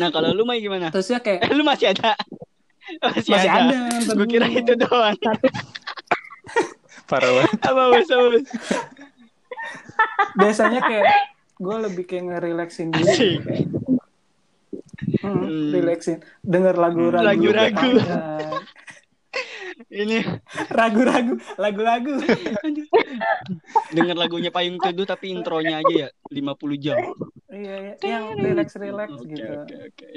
[0.01, 0.89] nah kalau lu mah gimana?
[0.93, 2.17] Terus ya kayak eh, lu masih ada?
[3.01, 5.17] Masih, masih ada, ada gue kira itu doang.
[7.09, 7.61] Parah banget.
[7.65, 8.09] apa bos
[10.35, 13.07] biasanya kayak gue lebih kayak ngerelaksin diri.
[13.09, 13.39] Asik.
[15.21, 15.71] hmm, Hmm.
[15.73, 16.19] relaxin.
[16.41, 17.75] Denger lagu-lagu Lagu-lagu.
[17.75, 18.63] panjang.
[20.05, 20.19] ini.
[20.71, 22.15] Ragu-ragu lagu-lagu
[23.91, 26.99] denger lagunya Payung Teduh tapi intronya aja ya 50 jam.
[27.51, 27.95] Iya, iya.
[28.03, 29.53] Yang relax relax oke gitu.
[29.55, 30.09] oke oke.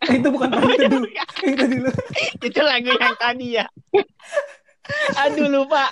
[0.00, 1.02] Itu bukan paling teduh
[1.52, 1.90] itu dulu.
[2.40, 3.66] Itu lagu yang tadi ya.
[5.20, 5.88] Aduh lupa.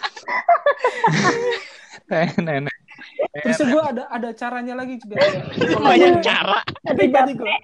[2.41, 2.77] Nenek.
[3.37, 5.43] Terus gue ada ada caranya lagi juga ya.
[5.77, 7.57] banyak cara pribadi gue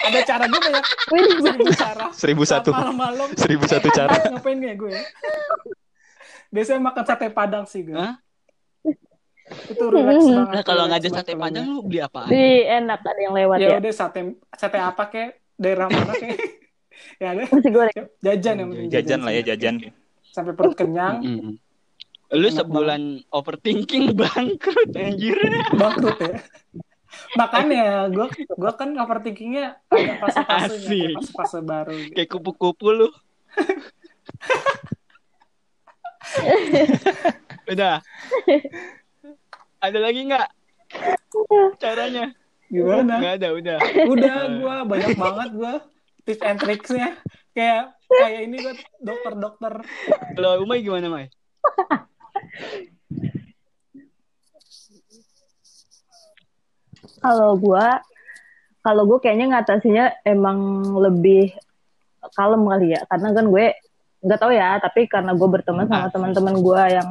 [0.00, 0.84] ada cara gue banyak
[1.42, 2.70] seribu cara Seribu satu.
[2.70, 4.14] malam-malam Seribu satu cara.
[4.30, 4.94] ngapain ya gue
[6.48, 8.18] biasanya makan sate padang sih gue Hah?
[9.66, 10.34] itu relax Hmm.
[10.36, 13.34] banget nah kalau nggak ada relax sate padang lu beli apa Di enak ada yang
[13.34, 13.68] lewat ya.
[13.68, 14.20] ya udah sate
[14.52, 16.38] sate apa kek daerah mana kek
[17.18, 18.06] ya ada Nasi goreng.
[18.20, 19.74] jajan yang Jajan lah ya, jajan.
[20.24, 21.18] sampai perut kenyang.
[22.30, 25.34] Lu Enak sebulan overthinking bangkrut anjir.
[25.74, 26.38] Bangkrut ya?
[27.34, 32.14] Makanya gue gue kan overthinkingnya ada fase-fasenya fase-fase baru gitu.
[32.14, 33.10] kayak kupu-kupu lu.
[37.74, 37.98] Udah.
[39.82, 40.48] Ada lagi nggak?
[41.82, 42.30] Caranya?
[42.70, 43.18] Gimana?
[43.18, 43.78] Nggak ada udah.
[44.06, 45.74] Udah gue banyak banget gue
[46.30, 47.18] tips and tricksnya.
[47.58, 49.82] Kayak kayak ini gue dokter-dokter.
[50.38, 51.26] Kalau Umay gimana May
[57.20, 58.00] Kalau gua
[58.80, 61.52] kalau gue kayaknya ngatasinnya emang lebih
[62.32, 63.00] kalem kali ya.
[63.08, 63.66] Karena kan gue
[64.20, 66.20] nggak tahu ya tapi karena gue berteman sama Asik.
[66.20, 67.08] teman-teman gue yang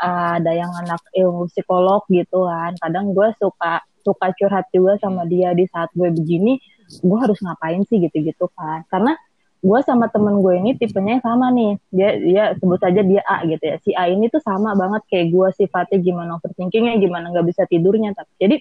[0.00, 2.72] uh, ada yang anak ilmu psikolog gitu kan.
[2.80, 5.52] Kadang gue suka suka curhat juga sama dia.
[5.52, 6.56] Di saat gue begini
[7.04, 8.84] gue harus ngapain sih gitu-gitu kan.
[8.88, 9.12] Karena
[9.64, 11.72] gue sama temen gue ini tipenya yang sama nih.
[11.88, 13.76] Dia dia sebut saja dia A gitu ya.
[13.80, 18.12] Si A ini tuh sama banget kayak gue sifatnya gimana overthinkingnya gimana nggak bisa tidurnya
[18.12, 18.56] tapi jadi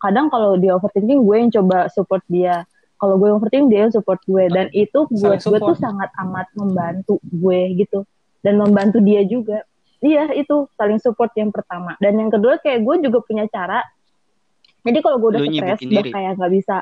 [0.00, 2.64] kadang kalau dia overthinking gue yang coba support dia.
[2.98, 7.20] Kalau gue overthinking dia yang support gue dan itu buat gue tuh sangat amat membantu
[7.28, 8.08] gue gitu.
[8.40, 9.68] Dan membantu dia juga.
[10.00, 11.92] Iya itu saling support yang pertama.
[12.00, 13.84] Dan yang kedua kayak gue juga punya cara.
[14.80, 16.76] Jadi kalau gue udah stres udah kayak nggak bisa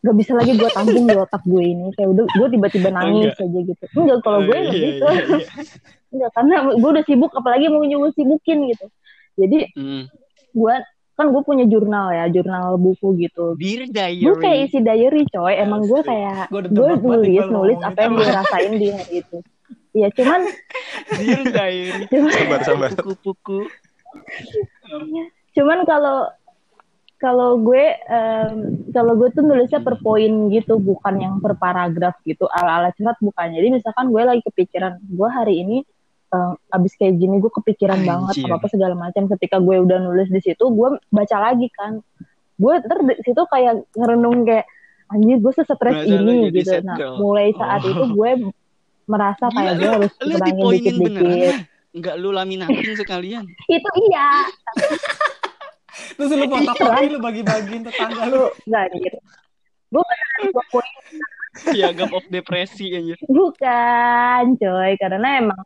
[0.00, 1.86] nggak bisa lagi gue tampung di otak gue ini.
[1.92, 3.44] Kayak udah gue tiba-tiba nangis enggak.
[3.44, 3.84] aja gitu.
[3.94, 5.04] Enggak kalau gue Oh, nggak iya, gitu.
[5.06, 5.48] iya, iya.
[6.12, 8.86] enggak karena gue udah sibuk apalagi mau nyubuh sibukin gitu.
[9.36, 10.04] Jadi Hmm.
[10.50, 10.74] gue
[11.14, 13.52] kan gue punya jurnal ya jurnal buku gitu.
[13.54, 14.40] Dear gue diary.
[14.40, 15.52] Kayak isi diary coy.
[15.54, 19.38] Emang gue kayak gue nulis nulis ngomong apa yang gue rasain di hari itu.
[19.90, 20.40] Iya cuman
[21.20, 22.04] Dear diary.
[22.08, 22.90] Cuman Sabar, sabar.
[25.50, 26.30] Cuman kalau
[27.20, 32.48] kalau gue em, kalau gue tuh nulisnya per poin gitu bukan yang per paragraf gitu
[32.48, 35.76] ala ala curhat bukan jadi misalkan gue lagi kepikiran gue hari ini
[36.32, 38.48] em, abis kayak gini gue kepikiran banget Anjir.
[38.48, 42.00] apa apa segala macam ketika gue udah nulis di situ gue baca lagi kan
[42.56, 44.64] gue ter di situ kayak ngerenung kayak
[45.10, 47.90] anjir gue sesetres ini gitu nah mulai saat Oh.
[47.92, 48.30] itu gue
[49.10, 51.56] merasa Gila, kayak gue harus kurangin dikit-dikit.
[51.90, 53.42] Enggak lu laminatin sekalian.
[53.66, 54.46] Itu iya.
[56.16, 58.36] Terus lu fotokopi lu bagi-bagiin tetangga lu.
[58.36, 59.14] Lu nggak anjir.
[59.90, 60.90] Gue poin
[61.50, 63.18] Piagam of depresi anjir.
[63.26, 65.60] bukan coy karena emang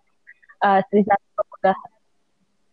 [0.64, 1.76] eh, di saat gue udah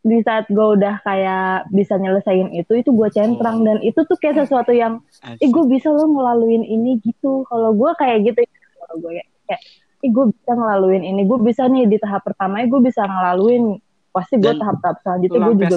[0.01, 3.65] di saat gue udah kayak bisa nyelesain itu itu gue centrang Oh.
[3.69, 4.97] dan itu tuh kayak sesuatu yang
[5.37, 8.41] eh gue bisa lo ngelaluin ini gitu kalau gue kayak gitu
[8.79, 9.61] kalau gue kayak, kayak
[10.01, 13.77] eh gue bisa ngelaluin ini gue bisa nih di tahap pertama gue bisa ngelaluin
[14.11, 15.67] pasti gue tahap-tahap selanjutnya gue juga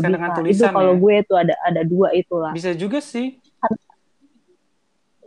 [0.42, 1.00] bisa itu kalau ya.
[1.00, 3.38] gue tuh ada ada dua itulah Bisa juga sih.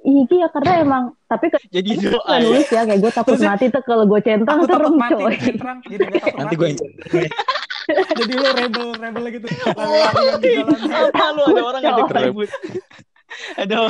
[0.07, 2.43] iya karena emang tapi kan Jadi gue doa ya.
[2.43, 5.35] nulis ya kayak gue takut Terus mati tuh kalau gue centang Aku serem mati coy
[5.87, 6.03] jadi
[6.35, 6.79] Nanti gue yang
[7.87, 9.47] Jadi lu rebel rebel gitu.
[11.07, 12.27] Apa lu ada orang ada Coy.
[12.27, 12.51] ribut.
[13.55, 13.87] Ada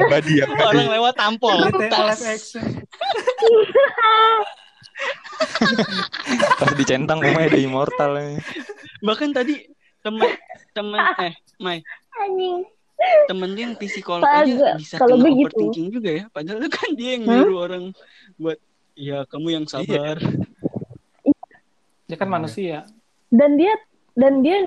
[0.00, 0.48] Badi ya.
[0.48, 1.68] orang lewat tampol.
[1.68, 2.64] Action.
[6.60, 8.10] Pas dicentang rumahnya ada immortal.
[8.14, 8.38] ya.
[9.00, 9.54] Bahkan tadi
[10.00, 10.28] temen
[10.70, 11.80] temen eh Mai
[12.14, 12.68] anjing
[13.24, 15.48] temen dia yang psikolog Pas- aja bisa kalau kena begitu.
[15.50, 17.84] overthinking juga ya padahal kan dia yang nyuruh orang
[18.36, 18.58] buat
[18.94, 20.16] ya kamu yang sabar
[22.04, 22.84] Dia kan manusia.
[23.28, 23.72] dan dia
[24.14, 24.62] dan dia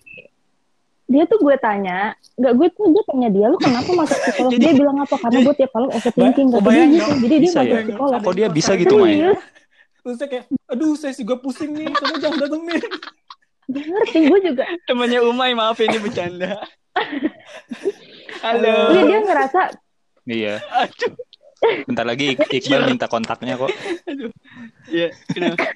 [1.08, 4.64] dia tuh gue tanya nggak gue tuh gue tanya dia lu kenapa masuk psikolog Jadi-
[4.66, 6.70] dia bilang apa karena gue tiap malam overthinking gitu
[7.22, 7.80] jadi dia masuk ya?
[7.86, 9.22] psikolog Kok dia bisa gitu, Mai?
[10.08, 12.80] Terus saya kayak, aduh saya juga pusing nih, kamu jangan dateng nih.
[13.68, 16.64] Gak ngerti gue juga temannya Umay maaf ini bercanda
[18.40, 19.62] halo Iya dia ngerasa
[20.24, 20.56] Iya.
[20.64, 21.12] aduh
[21.84, 23.68] Bentar lagi Ik- Iqbal minta kontaknya kok.
[24.08, 24.32] aduh
[24.88, 25.68] ya kenapa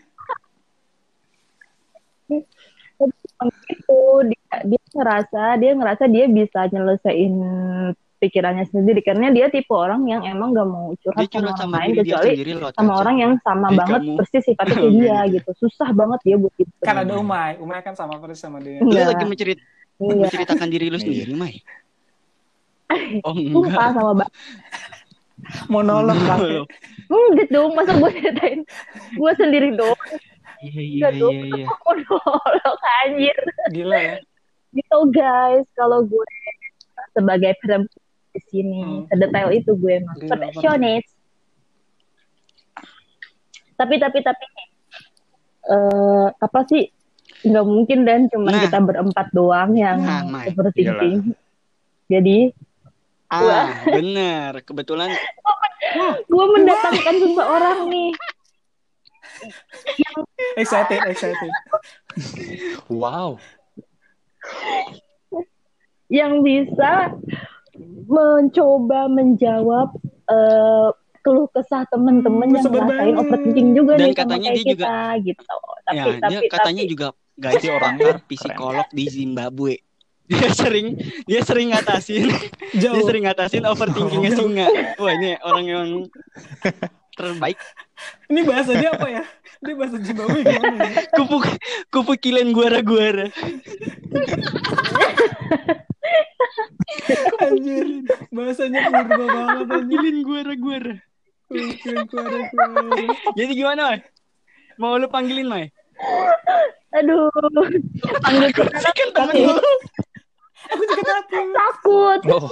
[3.68, 7.34] itu dia, dia ngerasa dia ngerasa dia bisa nyelesain
[8.22, 11.58] pikirannya sendiri karena dia tipe orang yang emang gak mau dia curhat sama curhat orang
[11.58, 14.16] sama lain dia kecuali sendiri loh sama orang yang sama Eh, banget kamu.
[14.16, 17.94] persis sifatnya kayak dia gitu susah banget dia buat gitu Kan ada Umay, Umay kan
[17.94, 18.78] sama persis sama dia.
[18.78, 19.10] lu Enggak.
[19.10, 19.60] lagi mencerit
[19.98, 21.02] iya menceritakan diri lu Iya.
[21.02, 21.56] sendiri Mai
[23.26, 24.34] oh sumpah enggak sama banget
[25.68, 26.70] Monolog kakek.
[27.08, 28.62] Enggak dong, masa gue ceritain
[29.12, 29.98] gue sendiri dong.
[30.62, 33.38] iya iya Enggak iya iya monolog anjir.
[33.72, 34.16] Gila ya.
[34.70, 36.30] Gitu guys, kalau gue
[37.12, 38.01] sebagai perempuan
[38.32, 39.04] di sini, Hmm.
[39.08, 41.04] sedetail itu gue emang perfeksionis.
[43.74, 44.46] Tapi tapi tapi
[45.64, 46.88] eh apa sih?
[47.42, 48.62] Nggak mungkin dan cuma Nah.
[48.62, 51.34] kita berempat doang yang Nah, overthinking.
[52.06, 52.54] Jadi
[53.28, 55.08] ah bener kebetulan
[56.32, 58.12] gue mendatangkan seseorang nih
[60.54, 61.50] Excited, excited.
[62.86, 63.42] Wow.
[66.06, 67.16] yang bisa
[68.06, 69.88] mencoba menjawab
[70.26, 70.90] eh,
[71.22, 74.74] keluh kesah teman-teman Hmm, yang ngerasain overthinking juga Dan nih sama katanya kayak dia kita
[74.74, 75.44] juga- gitu.
[75.82, 77.96] Tapi ya tapi dia katanya tapi juga Dia orang
[78.30, 79.74] psikolog di Zimbabwe
[80.24, 80.88] dia sering
[81.26, 82.26] dia sering ngatasin
[82.72, 83.04] dia Jauh.
[83.04, 85.88] sering ngatasin overthinkingnya singa wah ini orang yang
[87.14, 87.58] terbaik
[88.26, 89.22] Ini bahasa dia apa ya?
[89.60, 90.92] Dia bahasa Zimbabwe gimana ya?
[91.12, 91.38] kupu
[91.92, 93.28] kupu kilen guara guara
[97.46, 97.88] Anjir.
[98.34, 100.16] Bahasanya purba banget anjir.
[100.26, 100.96] guara guara
[103.36, 104.00] jadi gimana Mai?
[104.80, 105.68] mau lu panggilin Mai
[106.96, 107.28] aduh
[108.24, 108.68] panggil kan
[109.12, 109.56] temen lu
[110.72, 111.52] Aku juga takut.
[111.52, 112.22] takut.
[112.32, 112.48] Oh,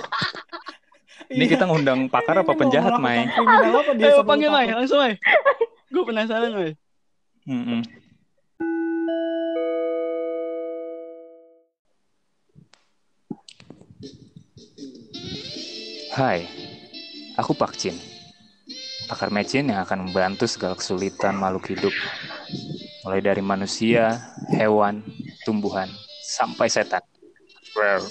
[1.31, 3.29] ini kita ngundang pakar apa mau penjahat, Mai?
[3.31, 5.15] kriminal apa dia ayo panggil Mai langsung Mai
[5.87, 6.71] gue penasaran Mai.
[16.09, 16.49] Hai,
[17.37, 17.93] aku Pak Chin.
[19.05, 21.93] Pakar mecin yang akan membantu segala kesulitan makhluk hidup.
[23.05, 24.17] Mulai dari manusia,
[24.49, 25.05] hewan,
[25.45, 25.85] tumbuhan,
[26.25, 27.05] sampai setan.
[27.77, 28.01] Brr.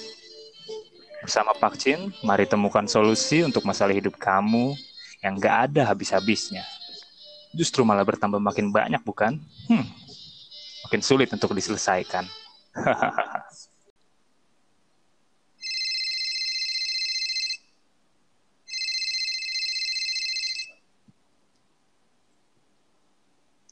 [1.27, 4.79] Bersama Pak Chin, mari temukan solusi untuk masalah hidup kamu
[5.19, 6.63] yang gak ada habis-habisnya.
[7.51, 9.43] Justru malah bertambah makin banyak, bukan?
[9.67, 9.83] Hmm,
[10.87, 12.23] makin sulit untuk diselesaikan.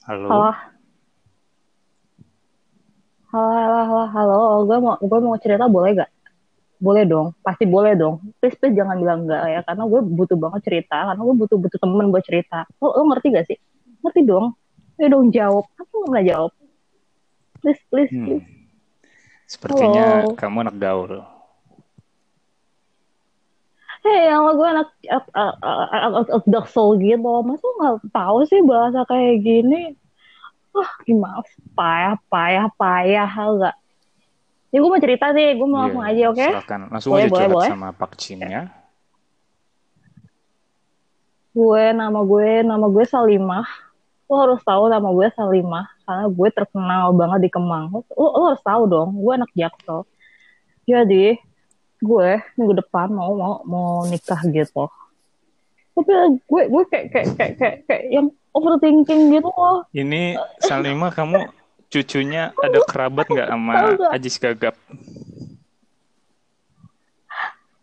[0.08, 0.28] Halo.
[0.32, 0.52] Halo.
[3.28, 4.36] Halo, halo, halo, halo.
[4.64, 6.12] Gue mau, gue mau cerita boleh gak?
[6.80, 8.24] Boleh dong, pasti boleh dong.
[8.40, 11.80] Please, please jangan bilang enggak ya, karena gue butuh banget cerita, karena gue butuh butuh
[11.82, 12.64] temen buat cerita.
[12.80, 13.58] Lo, lo ngerti gak sih?
[14.00, 14.56] Ngerti dong.
[14.96, 15.66] Ayo dong jawab.
[15.76, 16.52] Lo nggak jawab?
[17.60, 18.26] Please, please, Hmm.
[18.32, 18.48] please.
[19.44, 20.40] Sepertinya Halo.
[20.40, 21.12] kamu anak gaul.
[24.28, 24.92] Hei, yang gue anak
[26.04, 27.24] out of the soul gitu.
[27.48, 29.96] Masa nggak tahu sih bahasa kayak gini?
[30.76, 31.40] Wah, gimana?
[31.72, 33.76] Payah, payah, payah, enggak?
[34.76, 36.44] Ya gue mau cerita sih, gue mau langsung aja, oke?
[36.44, 36.80] Silakan.
[36.92, 37.70] Langsung Boleh, aja boleh, boleh.
[37.72, 38.68] sama Pak Chin ya.
[41.56, 43.64] Gue, nama gue, nama gue Salimah.
[44.28, 47.96] Lo harus tahu nama gue Salimah, karena gue terkenal banget di Kemang.
[47.96, 50.04] Lo, lo harus tahu dong, gue anak Jaksel.
[50.84, 51.40] Jadi,
[51.98, 54.86] gue minggu depan mau mau mau nikah gitu.
[55.98, 56.12] Tapi
[56.46, 59.86] gue gue kayak kayak kayak kayak, kayak yang overthinking gitu loh.
[59.94, 61.50] Ini Salima kamu
[61.90, 63.74] cucunya ada kerabat nggak sama.
[64.14, 64.76] Ajis Gagap?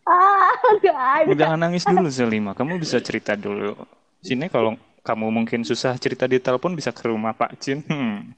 [0.05, 0.53] Ah,
[0.85, 1.33] gak ada.
[1.33, 2.53] Jangan nangis dulu Salima.
[2.53, 3.72] Kamu bisa cerita dulu.
[4.20, 7.81] Sini kalau kamu mungkin susah cerita di telepon bisa ke rumah Pak Chin.
[7.88, 8.37] Hmm.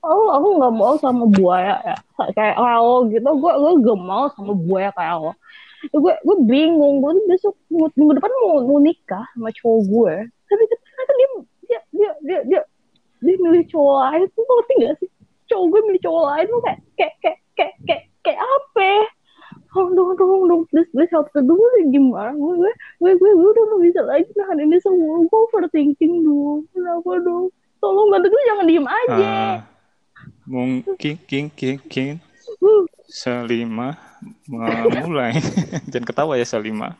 [0.00, 1.96] Oh, aku nggak mau sama buaya ya.
[2.32, 5.32] Kayak lo gitu, gue gue gak mau sama buaya kayak lo.
[5.92, 10.14] Gue gue bingung, gue tuh besok minggu, depan mau, mau nikah sama cowok gue.
[10.48, 11.28] Tapi ternyata dia
[11.68, 12.60] dia dia dia dia,
[13.20, 15.10] dia milih cowok lain tuh ngerti gak sih?
[15.52, 18.80] Cowok gue milih cowok lain tuh kayak kayak kayak kayak kayak, kayak apa?
[18.80, 19.04] ya?
[19.70, 21.62] Oh, dong, dong, dong, please, please help me dulu
[21.94, 22.34] gimana?
[22.34, 22.72] Gue, gue,
[23.14, 25.22] gue, gue, udah gak bisa lagi nahan ini semua.
[25.30, 26.66] Gue overthinking dong.
[26.74, 27.54] Kenapa dong?
[27.78, 29.30] Tolong bantu gue jangan diem aja.
[29.30, 29.54] Ah,
[30.50, 32.18] mungkin king king king.
[33.06, 33.94] Salima
[34.50, 35.38] memulai.
[35.90, 36.98] Jangan ketawa ya Salima.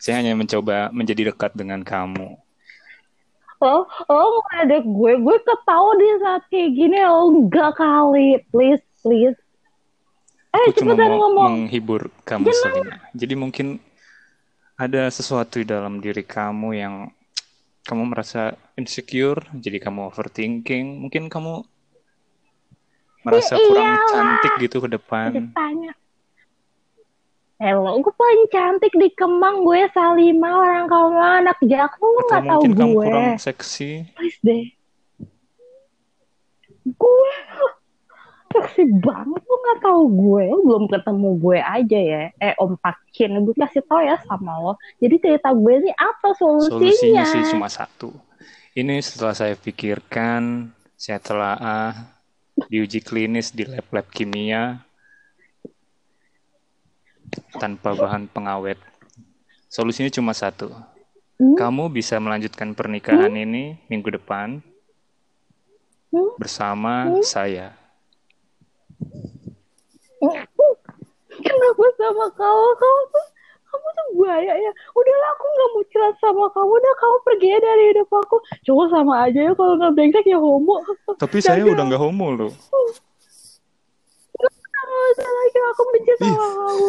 [0.00, 2.40] Saya hanya mencoba menjadi dekat dengan kamu.
[3.60, 9.36] Oh, oh ada gue, gue ketawa di saat kayak gini, oh enggak kali, please, please.
[10.56, 11.68] Eh, Aku cuma mau ngomong.
[11.68, 12.96] menghibur kamu Salima.
[13.12, 13.76] Jadi mungkin
[14.80, 16.94] ada sesuatu di dalam diri kamu yang
[17.84, 21.04] kamu merasa insecure, jadi kamu overthinking.
[21.04, 21.60] Mungkin kamu
[23.20, 24.08] merasa Ya kurang iyalah.
[24.08, 25.28] cantik gitu ke depan.
[25.32, 25.92] Ditanya.
[27.56, 32.60] Hello, gue paling cantik di Kemang, gue Salima, orang Kemang, anak Jakarta, lu nggak tahu
[32.64, 33.04] mungkin kamu gue.
[33.04, 33.90] kurang seksi.
[34.16, 34.64] Please deh.
[36.88, 37.28] Gue
[38.56, 42.22] seksi banget, lu nggak tahu gue, lu belum ketemu gue aja ya.
[42.32, 44.72] Eh, Om Pakin, gue kasih tau ya sama lo.
[44.96, 46.80] Jadi cerita gue ini apa solusinya?
[46.80, 48.08] Solusinya sih cuma satu.
[48.72, 51.92] Ini setelah saya pikirkan, saya telah
[52.68, 54.82] diuji klinis di lab-lab kimia
[57.56, 58.76] tanpa bahan pengawet.
[59.70, 60.74] Solusinya cuma satu.
[61.38, 61.56] Hmm?
[61.56, 64.60] Kamu bisa melanjutkan pernikahan ini minggu depan
[66.10, 66.34] Hmm?
[66.42, 67.70] bersama saya.
[71.30, 72.68] Kenapa sama kamu?
[72.74, 73.02] Kamu
[74.16, 74.72] buaya ya.
[74.94, 76.72] Udahlah aku nggak mau curhat sama kamu.
[76.76, 78.36] Udah kamu pergi aja dari hidup aku.
[78.66, 80.76] Cuma sama aja ya kalau nggak brengsek ya homo.
[81.18, 82.52] Tapi saya udah nggak homo loh.
[84.90, 86.86] Nggak usah lagi aku benci sama kamu.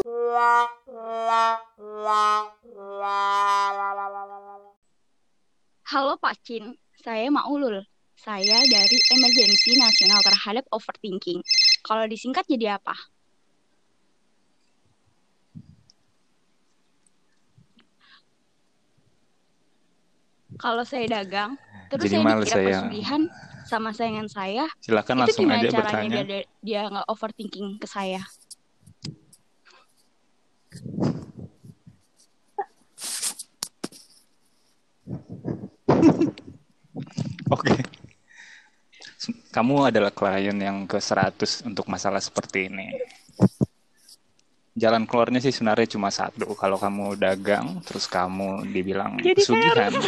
[5.92, 7.84] Halo Pak Cin, saya Maulul.
[8.22, 11.42] Saya dari Emergency Nasional terhadap Overthinking.
[11.82, 12.94] Kalau disingkat jadi apa?
[20.62, 21.58] Kalau saya dagang,
[21.89, 22.86] terus Jadi saya dikira saya.
[22.86, 23.21] pesugihan
[23.65, 26.13] sama saingan saya, Silakan itu langsung aja caranya bertanya.
[26.13, 28.21] biar dia, dia nggak overthinking ke saya?
[37.52, 37.76] Oke.
[39.52, 42.88] Kamu adalah klien yang ke-100 untuk masalah seperti ini.
[44.71, 46.56] Jalan keluarnya sih sebenarnya cuma satu.
[46.56, 50.08] Kalau kamu dagang, terus kamu dibilang Jadi saya pesugihan, harus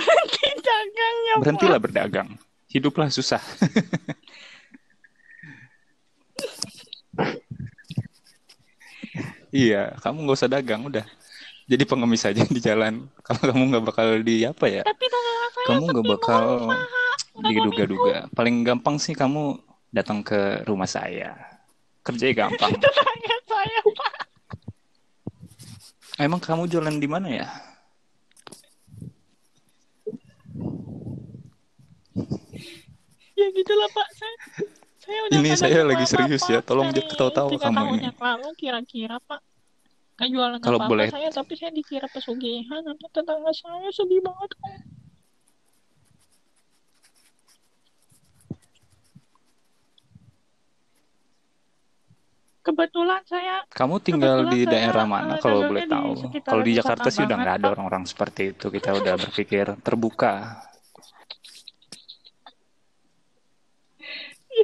[0.93, 1.41] dagangnya, Pak.
[1.41, 2.37] berhentilah berdagang.
[2.69, 3.37] Hiduplah susah.
[9.53, 11.05] iya, kamu nggak usah dagang, udah.
[11.63, 13.09] Jadi pengemis aja di jalan.
[13.23, 14.83] Kalau kamu nggak bakal di apa ya?
[14.83, 15.05] Tapi
[15.69, 16.75] kamu nggak bakal
[17.39, 18.27] diduga-duga.
[18.35, 19.57] Paling gampang sih kamu
[19.93, 21.37] datang ke rumah saya.
[22.03, 22.73] Kerjanya gampang.
[23.63, 24.13] saya, Pak.
[26.19, 27.47] Emang kamu jualan di mana ya?
[33.43, 34.07] Ya gitulah Pak.
[34.15, 34.35] Saya,
[35.03, 38.07] saya udah Ini saya lagi serius ya, tolong jangan ketawa-tawa kamu ini.
[38.07, 39.41] yang lalu kira-kira Pak.
[40.15, 42.79] Gak jualan Kalau apa-apa boleh- saya, tapi saya dikira pesugihan.
[42.87, 44.51] Nanti tetangga saya sedih banget.
[44.63, 44.79] Om.
[52.63, 56.11] Kebetulan saya Kamu tinggal di saya, daerah mana eh, kalau dagangnya boleh tahu?
[56.47, 58.65] Kalau di Jakarta sih udah nggak ada orang-orang seperti itu.
[58.71, 60.63] Kita udah berpikir terbuka.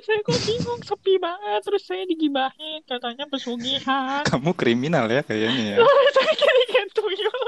[0.05, 1.61] Saya kok bingung, sepi banget.
[1.65, 4.23] Terus saya digibahin, katanya pesugihan.
[4.27, 5.85] Kamu kriminal ya kayaknya ya.
[6.15, 7.41] saya kira tuyul.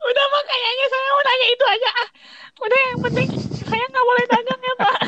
[0.00, 2.08] Udah mah kayaknya saya mau nanya itu itu aja ah.
[2.60, 3.28] Udah yang penting
[3.64, 4.98] saya nggak boleh dagang ya Pak.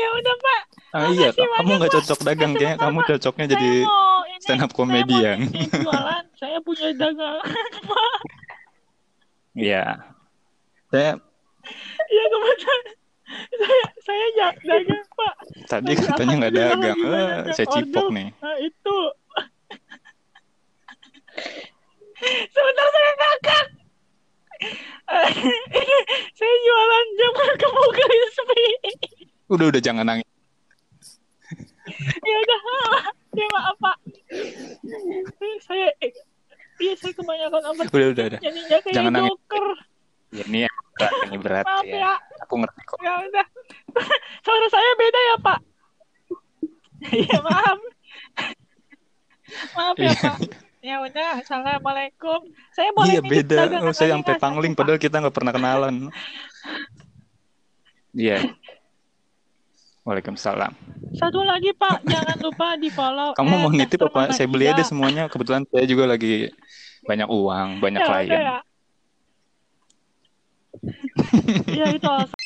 [0.00, 0.62] ya udah Pak.
[0.94, 2.78] Ah iya, kamu nggak cocok dagang kayaknya.
[2.78, 5.38] Kamu cocoknya Saya jadi ini, stand up saya comedian.
[5.50, 6.24] ini jualan.
[6.38, 7.42] Saya punya dagangan
[7.82, 8.18] Pak.
[9.58, 9.84] Iya.
[10.94, 11.18] Saya
[12.06, 12.80] Iya kebetulan.
[13.58, 14.24] Saya saya
[14.62, 15.34] dagang Pak.
[15.66, 16.98] tadi Tapi katanya nggak dagang.
[17.02, 18.14] Eh, saya cipok order.
[18.14, 18.28] nih.
[18.38, 18.96] Nah itu.
[22.54, 23.64] Sebentar saya ngakak.
[26.38, 28.64] Saya jualan jam kamu crispy.
[29.50, 30.33] Udah udah jangan nangis.
[32.28, 32.60] ya udah
[33.32, 33.96] ya maaf pak
[35.60, 36.12] saya eh,
[36.78, 38.40] iya saya kebanyakan apa Udah udah udah.
[38.40, 39.30] jadinya kayak Jangan nangis.
[39.30, 39.66] joker
[40.30, 41.94] Ya, ini yang berat, ini berat maaf ya.
[42.00, 42.98] ya Aku ngerti kok.
[42.98, 43.46] ya udah
[44.44, 45.58] suara saya beda ya pak
[47.12, 47.78] iya maaf
[49.72, 50.14] maaf ya Iya.
[50.20, 50.36] pak
[50.80, 53.56] ya udah assalamualaikum saya boleh Iya beda.
[53.80, 54.42] Oh, saya sampai nggak?
[54.42, 56.12] pangling padahal kita nggak pernah kenalan.
[58.12, 58.52] Iya.
[60.04, 60.72] Waalaikumsalam.
[61.16, 64.36] satu lagi pak jangan lupa di follow Kamu mau nitip apa?
[64.36, 65.32] Saya beli aja semuanya.
[65.32, 66.52] Kebetulan saya juga lagi
[67.08, 68.28] banyak uang, banyak ya, klien.
[68.36, 68.58] ya.
[71.80, 72.36] ya itu alasan.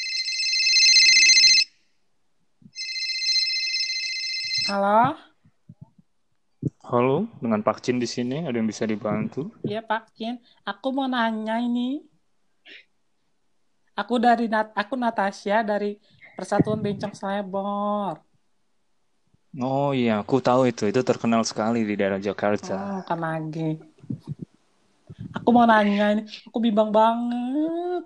[4.68, 5.16] Halo,
[6.84, 8.46] Halo, dengan Pak Cin di sini.
[8.46, 9.50] Ada yang bisa dibantu?
[9.66, 10.38] iya Pak Kin.
[10.62, 12.04] Aku mau nanya ini.
[13.98, 15.98] Aku dari Nat, aku Natasha dari
[16.38, 18.22] Persatuan Bencong Selebor.
[19.58, 20.86] Oh iya, aku tahu itu.
[20.86, 22.78] Itu terkenal sekali di daerah Jakarta.
[22.78, 23.74] Oh, kan lagi.
[25.34, 26.22] Aku mau nanya ini.
[26.46, 28.02] Aku bimbang banget.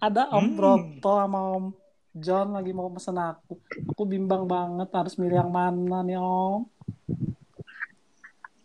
[0.00, 0.56] Ada Om Hmm.
[0.56, 1.64] Broto sama Om
[2.16, 3.60] John lagi mau pesen aku.
[3.92, 6.64] Aku bimbang banget harus milih yang mana nih Om.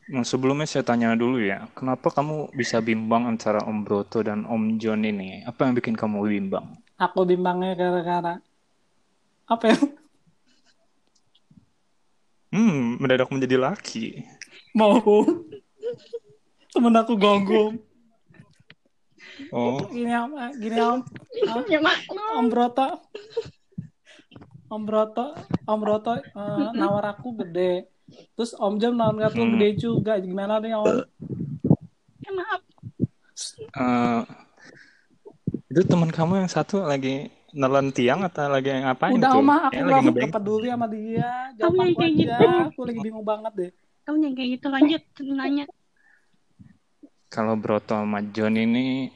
[0.08, 4.80] Nah, sebelumnya saya tanya dulu ya, kenapa kamu bisa bimbang antara Om Broto dan Om
[4.80, 5.44] John ini?
[5.44, 6.80] Apa yang bikin kamu bimbang?
[6.98, 8.42] Aku bimbangnya gara-gara
[9.46, 9.78] apa ya?
[12.50, 14.26] Hmm, mendadak menjadi laki.
[14.74, 14.98] Mau
[16.74, 17.78] temen aku gonggong.
[19.54, 21.00] Oh, Gini Om, gini Om.
[21.48, 21.98] Ah, Ya mak.
[22.12, 22.88] Om Broto.
[24.68, 25.26] Om Broto,
[25.64, 27.88] Om Broto eh, nawar aku gede.
[28.36, 29.54] Terus Om Jam nawar aku Hmm.
[29.56, 30.18] gede juga.
[30.20, 30.88] Gimana nih Om?
[32.26, 32.62] Ya, maaf.
[33.78, 34.22] eh,
[35.68, 39.40] itu teman kamu yang satu lagi nelen tiang atau lagi ngapain Udah tuh?
[39.44, 40.32] Om, aku nggak lagi mau ngebeng.
[40.32, 41.30] peduli sama dia.
[41.60, 42.20] Kamu yang kayak aja.
[42.24, 42.46] gitu.
[42.72, 43.72] Aku lagi bingung banget deh.
[44.04, 45.04] Kamu yang kayak gitu lanjut
[45.40, 45.66] nanya.
[47.28, 49.12] Kalau Broto sama John ini,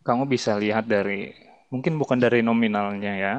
[0.00, 1.28] kamu bisa lihat dari,
[1.68, 3.34] mungkin bukan dari nominalnya ya,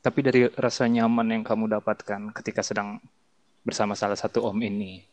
[0.00, 2.96] tapi dari rasa nyaman yang kamu dapatkan ketika sedang
[3.60, 5.04] bersama salah satu om ini.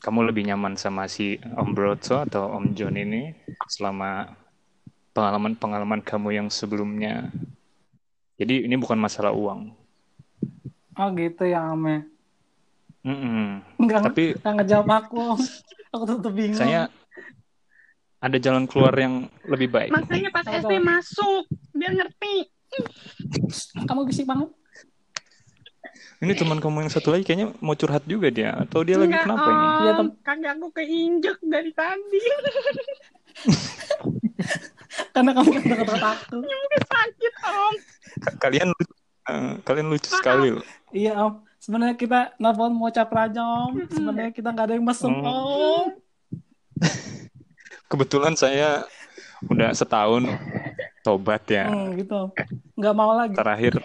[0.00, 3.36] Kamu lebih nyaman sama si Om Broto atau Om John ini
[3.68, 4.32] selama
[5.10, 7.30] pengalaman-pengalaman kamu yang sebelumnya.
[8.40, 9.74] Jadi ini bukan masalah uang.
[10.96, 12.00] Oh gitu ya Om ya.
[13.00, 13.64] Mm-mm.
[13.80, 15.24] Enggak, Tapi enggak ngejawab aku.
[15.90, 16.54] Aku tetep bingung.
[16.54, 16.86] saya
[18.22, 19.90] ada jalan keluar yang lebih baik.
[19.90, 22.46] Makanya pas Tahu, SD masuk biar ngerti.
[23.88, 24.54] Kamu bisik banget.
[26.20, 29.24] Ini teman kamu yang satu lagi kayaknya mau curhat juga dia atau dia lagi Enggak,
[29.24, 29.64] kenapa ini?
[29.64, 29.80] Om.
[29.80, 30.08] Iya, Tem.
[30.20, 32.20] Kagak aku keinjek dari tadi.
[35.10, 36.36] Karena kamu kan deket aku.
[36.90, 37.74] Sakit, Om.
[38.20, 38.92] Ka- Kalian lucu,
[39.26, 40.64] eh, kalian lucu sekali loh.
[40.90, 41.34] Iya Om.
[41.56, 43.72] Sebenarnya kita nelfon mau cap aja Om.
[43.86, 45.24] Sebenarnya kita nggak ada yang mesum Hmm.
[45.24, 45.86] Om.
[47.86, 48.86] Kebetulan saya
[49.44, 50.30] udah setahun
[51.00, 51.66] tobat ya.
[51.66, 52.30] Hmm, gitu.
[52.74, 53.34] Nggak mau lagi.
[53.34, 53.82] Terakhir,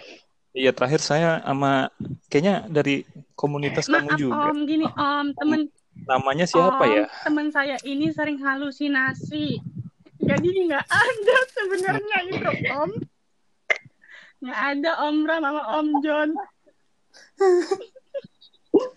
[0.52, 1.90] iya terakhir saya sama
[2.28, 3.02] kayaknya dari
[3.34, 4.46] komunitas kamu Maaf, juga.
[4.46, 4.58] Om.
[4.64, 5.26] Gini, Om.
[5.34, 5.62] Temen,
[6.06, 7.04] Namanya siapa Om, ya?
[7.24, 9.64] Temen saya ini sering halusinasi.
[10.26, 12.92] Jadi nggak ada sebenarnya itu, Om.
[14.46, 16.30] Nggak ada Om Ram sama Om John.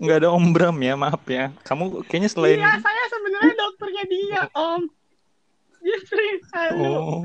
[0.03, 1.55] Nggak ada Om Bram ya, maaf ya.
[1.62, 4.83] Kamu kayaknya selain Iya, saya sebenarnya dokternya dia, Om.
[5.79, 6.83] Dia sering halu.
[6.83, 7.22] oh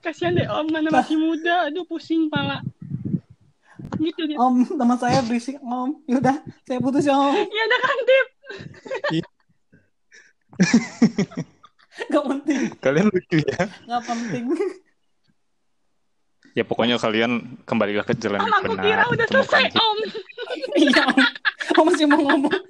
[0.00, 1.68] Kasihan deh Om, mana masih muda.
[1.68, 2.64] Aduh, pusing pala.
[4.00, 4.40] Gitu dia.
[4.40, 6.00] Om, teman saya berisik Om.
[6.08, 7.34] Yaudah, saya putus ya Om.
[7.36, 8.28] Iya, ada kan, Dip?
[12.12, 13.64] Gak penting, kalian lucu ya.
[13.86, 14.44] gak penting.
[16.54, 18.84] Ya pokoknya kalian kembalilah ke jalan Om, yang aku benar.
[18.86, 19.98] kira udah Temukan selesai, Om.
[20.86, 21.18] Iya Om.
[21.74, 22.54] Om masih mau ngomong.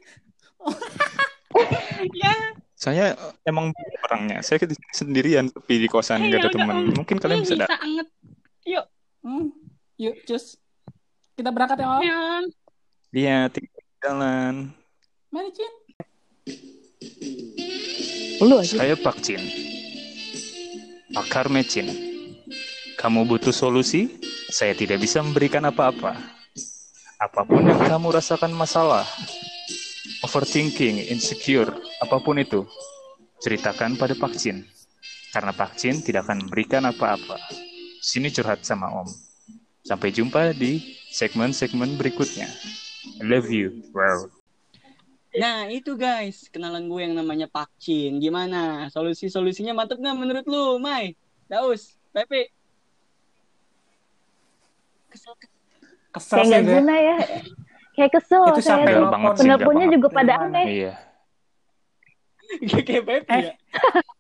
[2.13, 2.35] Ya,
[2.75, 3.15] Saya
[3.47, 3.71] emang
[4.03, 4.43] orangnya.
[4.43, 4.59] Saya
[4.91, 6.77] sendirian sepi di kosan Eh, nggak ada ya udah, teman.
[6.91, 8.09] Mungkin kalian ini bisa bisa anget.
[9.25, 9.49] Hmm.
[9.97, 10.59] Yuk, cus.
[11.33, 12.01] Kita berangkat ya Om.
[12.03, 12.21] Ya,
[13.15, 14.55] Iya, tinggal jalan.
[15.31, 15.73] Mari Cin.
[18.43, 19.39] Saya Pak Cin.
[21.15, 21.87] Pakar mecin.
[22.99, 24.19] Kamu butuh solusi?
[24.51, 26.19] Saya tidak bisa memberikan apa-apa.
[27.23, 29.07] Apa pun yang kamu rasakan masalah,
[30.27, 31.71] overthinking, insecure,
[32.03, 32.67] apa pun itu,
[33.39, 34.67] ceritakan pada Pak Cin.
[35.31, 37.39] Karena Pak Cin tidak akan memberikan apa-apa.
[38.03, 39.09] Sini curhat sama Om.
[39.87, 40.83] Sampai jumpa di
[41.15, 42.51] segmen-segmen berikutnya.
[43.23, 44.34] Love you, world.
[45.35, 48.19] Nah itu guys, kenalan gue yang namanya Pak Cin.
[48.19, 48.87] Gimana?
[48.89, 51.19] Solusi-solusinya mantep nggak menurut lu, Mai?
[51.45, 52.55] Daus, Pepe?
[55.11, 55.35] Kesel
[56.11, 56.73] Kesel Kayak gue.
[56.79, 57.17] guna ya.
[57.95, 59.97] Kayak kesel Itu saya sampai banget Penelponnya banget.
[59.99, 60.67] juga pada aneh.
[60.67, 60.93] Iya.
[62.87, 63.43] kayak Pepe Eh.
[63.45, 63.53] ya?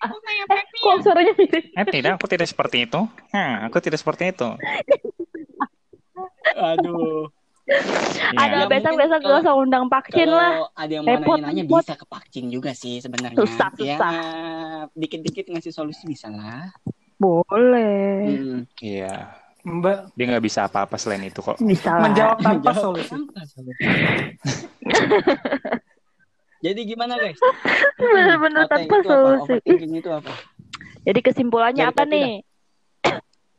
[0.00, 1.64] Kok kayak Pepe Kok suaranya mirip?
[1.70, 3.00] Eh, tidak, aku tidak seperti itu.
[3.30, 4.48] Hmm, aku tidak seperti itu.
[6.56, 7.30] Aduh.
[8.34, 10.52] Ada Ya, besok-besok gak usah undang Pakcin Kalau lah.
[10.74, 11.80] ada yang mau nanya-nanya repot.
[11.80, 13.36] bisa ke Pak Cin juga sih sebenarnya.
[13.36, 14.12] Susah, Ya, susah.
[14.92, 16.68] dikit-dikit ngasih solusi bisa lah.
[17.16, 18.36] Boleh.
[18.36, 18.60] Hmm.
[18.78, 19.32] Iya.
[19.64, 21.56] Mbak Dia nggak bisa apa-apa selain itu kok.
[21.56, 22.04] Bisa lah.
[22.04, 23.08] menjawab tanpa solusi.
[23.08, 23.80] tanpa solusi.
[26.60, 27.36] Jadi gimana guys?
[27.94, 29.04] Bener-bener tanpa itu apa?
[29.06, 29.52] solusi.
[29.56, 30.32] Overthinking itu apa?
[31.02, 32.28] Jadi kesimpulannya Dari apa nih?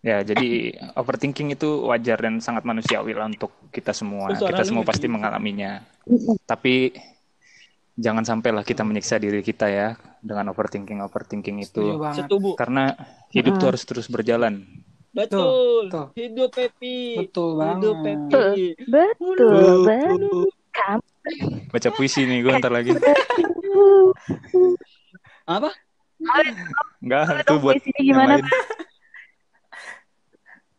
[0.06, 0.50] Ya, jadi
[1.02, 4.30] overthinking itu wajar dan sangat manusiawi lah untuk kita semua.
[4.30, 4.92] Terus suara Kita semua gitu.
[4.94, 5.82] pasti mengalaminya.
[6.46, 6.94] Tapi
[7.98, 11.98] jangan sampailah kita menyiksa diri kita ya dengan overthinking overthinking itu.
[12.14, 12.54] Setubuh.
[12.54, 12.94] Karena
[13.34, 13.70] hidup tuh Mm.
[13.74, 14.62] harus terus berjalan.
[15.10, 15.88] Betul.
[15.90, 16.06] Betul.
[16.14, 16.98] Hidup Pepi.
[17.18, 18.30] Betul Hidup banget.
[18.30, 18.66] Pepi.
[18.86, 20.22] Betul banget.
[20.76, 21.04] Kamu
[21.72, 22.92] Baca puisi nih gue ntar lagi.
[25.48, 25.70] Apa?
[27.00, 28.46] Enggak, itu buat gimana, lain.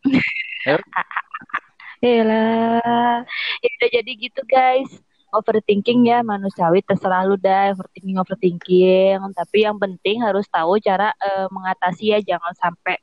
[2.03, 3.25] Yalah.
[3.57, 4.91] Ya udah jadi gitu guys.
[5.27, 9.19] Overthinking ya manusiawi terserah lu dah overthinking overthinking.
[9.33, 12.95] Tapi yang penting harus tahu cara eh, mengatasi ya jangan sampai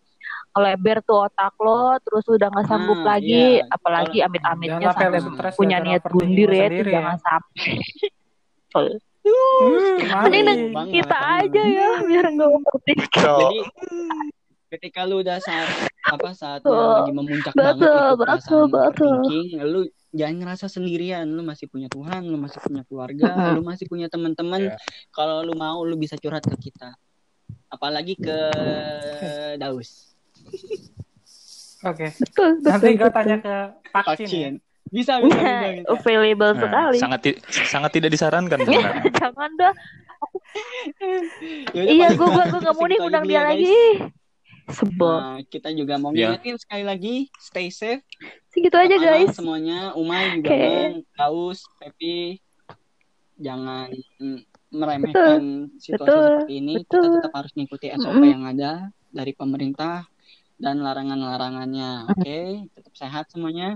[0.54, 3.66] lebar tuh otak lo terus udah nggak sanggup Ah, lagi iya.
[3.66, 6.92] apalagi amit-amitnya sampai stres punya niat bundir ya itu ya.
[7.02, 7.74] jangan sampai
[9.24, 9.98] Hmm,
[10.30, 10.46] mending
[10.94, 13.58] kita aja ya biar nggak overthinking Jadi
[14.74, 15.70] ketika lu udah saat
[16.04, 16.90] apa saat Betul.
[17.00, 18.66] lagi memuncak Betul, banget itu betul, perasaan betul.
[18.66, 23.54] overthinking, lu jangan ngerasa sendirian, lu masih punya Tuhan, lu masih punya keluarga, Mm-mm.
[23.54, 24.60] lu masih punya teman-teman.
[24.68, 24.76] Iya.
[25.10, 26.92] Kalau lu mau lu bisa curhat ke kita.
[27.70, 28.38] Apalagi ke
[29.56, 30.14] Daus.
[31.84, 32.16] Oke.
[32.16, 33.54] betul betul Nanti gue tanya ke
[33.90, 34.28] Pak Pak Cin.
[34.28, 34.50] ya.
[34.94, 35.90] Bisa, bisa, bisa, Nah, bisa.
[35.90, 38.58] available Nah, sekali sangat ti- sangat tidak disarankan
[39.18, 39.74] jangan dah
[41.74, 43.72] Yaudah, iya gue gue gue nggak mau nih undang dulu dia ya, guys.
[44.66, 46.32] Sebel Nah, kita juga mau Ya.
[46.32, 48.00] ngingetin sekali lagi, stay safe.
[48.48, 50.62] segitu aja guys semuanya Umay juga Oke.
[50.62, 52.38] Bang Daus Pepi
[53.34, 54.40] jangan mm,
[54.70, 55.42] meremehkan
[55.76, 56.22] situasi Betul.
[56.24, 57.14] seperti ini kita Betul.
[57.18, 58.30] tetap harus mengikuti SOP Mm-mm.
[58.30, 58.72] yang ada
[59.10, 60.06] dari pemerintah
[60.54, 62.38] dan larangan-larangannya oke
[62.70, 63.74] tetap sehat semuanya